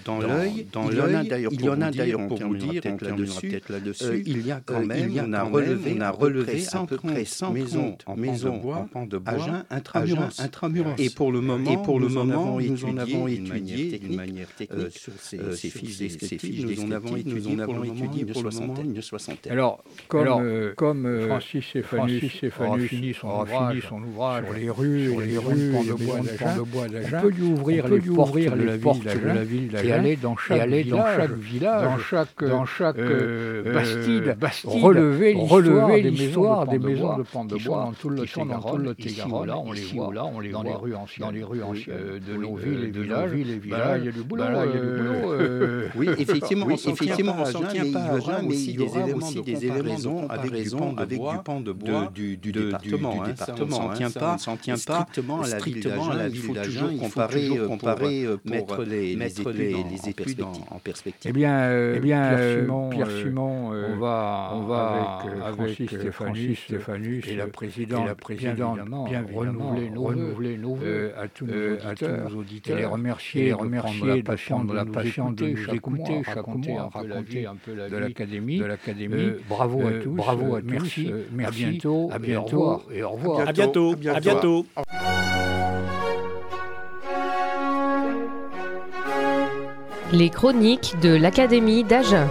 dans 0.06 0.20
l'œil. 0.20 0.68
Dans 0.72 0.90
l'œil, 0.90 1.48
il 1.52 1.62
y 1.62 1.70
en 1.70 1.82
a 1.82 1.92
d'ailleurs 1.92 2.28
pour 2.28 2.40
vous 2.40 2.58
dire, 2.58 2.82
là-dessus, 3.02 3.62
là-dessus, 3.70 4.24
il 4.26 4.46
y 4.46 4.52
a 4.52 4.62
quand 4.66 4.86
même, 4.86 5.12
on 5.26 5.34
a 5.34 5.44
relevé, 5.44 5.96
on 5.98 6.02
a 6.02 6.12
relevé 6.12 6.64
à 6.72 6.86
peu 6.86 6.98
près 6.98 7.26
100 7.26 7.52
maisons 7.52 7.98
en 8.06 8.16
maison 8.16 8.74
en 8.74 8.86
pan 8.86 9.06
de 9.06 9.18
bois, 9.18 9.64
intramuros, 9.70 10.40
intramuros. 10.40 10.94
Et 10.98 11.10
pour 11.10 11.32
le 11.32 11.42
moment, 11.42 11.72
et 11.72 11.78
pour 11.84 12.00
le 12.00 12.10
moment, 12.10 12.60
nous 12.60 12.86
en 12.86 12.98
avons 12.98 13.28
étudié 13.28 14.00
d'une 14.00 14.16
manière 14.16 14.50
technique 14.56 14.98
sur 14.98 15.14
ces 15.20 15.70
fiches 15.70 15.98
nous 16.68 16.84
en 16.84 16.92
avons 16.92 17.16
étudié, 17.16 18.26
pour 18.26 18.44
le 18.44 18.50
moment 18.50 18.76
une 18.84 19.02
soixantaine. 19.02 19.54
Alors, 19.54 19.84
comme 20.08 20.74
comme 20.76 21.28
Francis 21.28 21.66
Stéphanus 21.66 22.88
fini 22.88 23.14
son 23.14 23.28
ouvrage. 24.04 24.46
sur 24.46 24.54
les 24.54 24.70
rues, 24.70 25.10
les 25.28 25.38
rues, 25.38 25.72
de 25.88 26.62
bois 26.62 26.88
d'Agen, 26.88 27.18
on 27.18 27.22
peut 27.22 27.30
lui 27.30 27.44
ouvrir 28.10 28.56
les 28.56 28.78
portes 28.78 29.04
de 29.04 29.28
la 29.28 29.44
ville 29.44 29.68
d'Agen 29.70 29.88
et 29.88 29.92
aller 29.92 30.16
dans 30.16 30.36
chaque 30.36 30.70
village, 31.34 31.84
dans 31.84 31.98
chaque 31.98 32.44
dans 32.44 32.66
chaque 32.66 32.98
bastide, 33.74 34.38
relever 34.66 36.02
l'histoire 36.02 36.68
des 36.68 36.80
maisons 36.80 37.18
de 37.18 37.24
pan 37.24 37.46
de 37.46 37.56
bois 37.58 37.86
dans 37.86 37.94
tout 37.94 38.10
le 38.10 38.18
Lot-et-Garonne. 38.18 39.48
Là, 39.48 39.58
on 39.58 39.72
les 39.72 39.82
voit, 39.82 40.14
là, 40.14 40.26
on 40.26 40.40
les 40.40 40.50
dans 40.50 40.64
les 40.64 40.74
rues 40.74 40.96
anciennes, 40.96 41.26
dans 41.26 41.32
les 41.32 41.44
rues 41.44 41.64
anciennes 41.64 42.20
de 42.28 42.36
nos 42.36 42.56
villes 42.56 42.86
et 42.86 42.92
villages. 42.92 43.32
Il 44.00 44.06
y 44.06 44.10
a 44.10 44.12
du 44.12 44.24
boulot, 44.24 44.44
il 44.48 44.74
y 44.74 44.78
a 44.78 44.82
du 44.82 44.88
boulot. 44.98 45.34
Oui, 45.96 46.10
effectivement, 46.18 46.70
effectivement, 46.70 47.36
on 47.40 47.46
s'en 47.46 47.62
tient 47.64 47.92
pas 47.92 48.00
à 48.00 48.16
Agen, 48.16 48.46
mais 48.48 48.56
il 48.56 48.80
y 48.80 48.84
aura 48.84 49.06
aussi 49.16 49.42
des 49.42 49.66
éléments 49.66 50.28
avec 50.30 50.54
du 50.54 50.70
pan 51.44 51.60
de 51.60 51.72
bois 51.72 52.12
du 52.14 52.38
département. 52.38 53.24
On 53.60 54.38
s'en 54.38 54.58
tient 54.58 54.78
pas, 54.78 55.07
strictement 55.44 56.10
à 56.10 56.16
la 56.16 56.30
ville 56.30 56.54
d'Agen. 56.54 56.90
Il 56.92 57.00
faut 57.00 57.00
toujours 57.00 57.00
comparer, 57.00 57.50
comparer 57.68 58.26
pour 58.46 58.86
mettre 59.16 59.52
les 59.52 60.10
études 60.10 60.42
en 60.42 60.80
perspective. 60.80 61.30
Eh 61.30 61.34
bien, 61.34 61.94
eh 61.96 62.00
bien, 62.00 62.38
Pierre 62.92 63.12
Simon, 63.12 63.72
on 63.72 63.98
va, 63.98 64.52
on 64.54 64.62
va 64.62 65.20
avec, 65.46 66.12
Francis 66.12 66.60
Stéphanus 66.60 67.28
et 67.28 67.36
la 67.36 67.48
présidente, 67.48 68.04
et 68.04 68.08
la 68.08 68.16
présidente 68.16 68.80
bien, 69.06 69.26
renouveler 69.34 69.90
nos 69.90 70.04
renouveler 70.04 70.58
nos 70.58 70.76
vœux 70.76 71.12
à 71.18 71.28
tous 71.28 71.46
nos 71.46 72.40
auditeurs, 72.40 72.78
et 72.78 72.82
les 72.82 72.86
remercier, 72.86 73.46
les 73.46 73.54
remercier 73.54 74.22
de 74.22 74.36
prendre 74.36 74.74
la 74.74 74.86
patience 74.86 75.36
de 75.36 75.48
nous 75.48 75.74
écouter, 75.74 76.22
raconter 76.26 76.76
un 76.76 76.90
peu 76.90 77.06
la 77.08 77.22
vie 77.22 77.46
de 77.92 77.98
l'académie, 77.98 78.60
de 78.60 78.66
l'académie. 78.66 79.32
Bravo 79.50 79.88
à 79.88 79.92
tous, 80.04 80.12
bravo 80.12 80.56
à 80.56 80.62
tous, 80.62 80.68
merci, 80.68 81.12
à 81.46 81.50
bientôt, 81.52 82.10
à 82.12 82.20
bientôt 82.20 82.84
et 82.92 83.04
au 83.04 83.12
revoir. 83.12 83.48
À 83.48 83.52
bientôt, 83.52 83.96
à 84.14 84.20
bientôt. 84.20 84.66
Les 90.14 90.30
chroniques 90.30 90.96
de 91.02 91.14
l'Académie 91.16 91.84
d'Agen. 91.84 92.28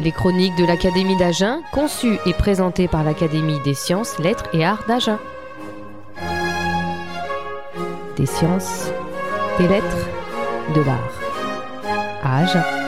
Les 0.00 0.12
chroniques 0.12 0.54
de 0.56 0.64
l'Académie 0.64 1.16
d'Agen, 1.16 1.62
conçues 1.72 2.18
et 2.24 2.32
présentées 2.32 2.86
par 2.86 3.02
l'Académie 3.02 3.58
des 3.64 3.74
sciences, 3.74 4.18
lettres 4.20 4.44
et 4.52 4.64
arts 4.64 4.84
d'Agen. 4.86 5.18
Des 8.16 8.26
sciences, 8.26 8.92
des 9.58 9.66
lettres, 9.66 10.08
de 10.74 10.82
l'art. 10.82 11.26
Agen. 12.22 12.85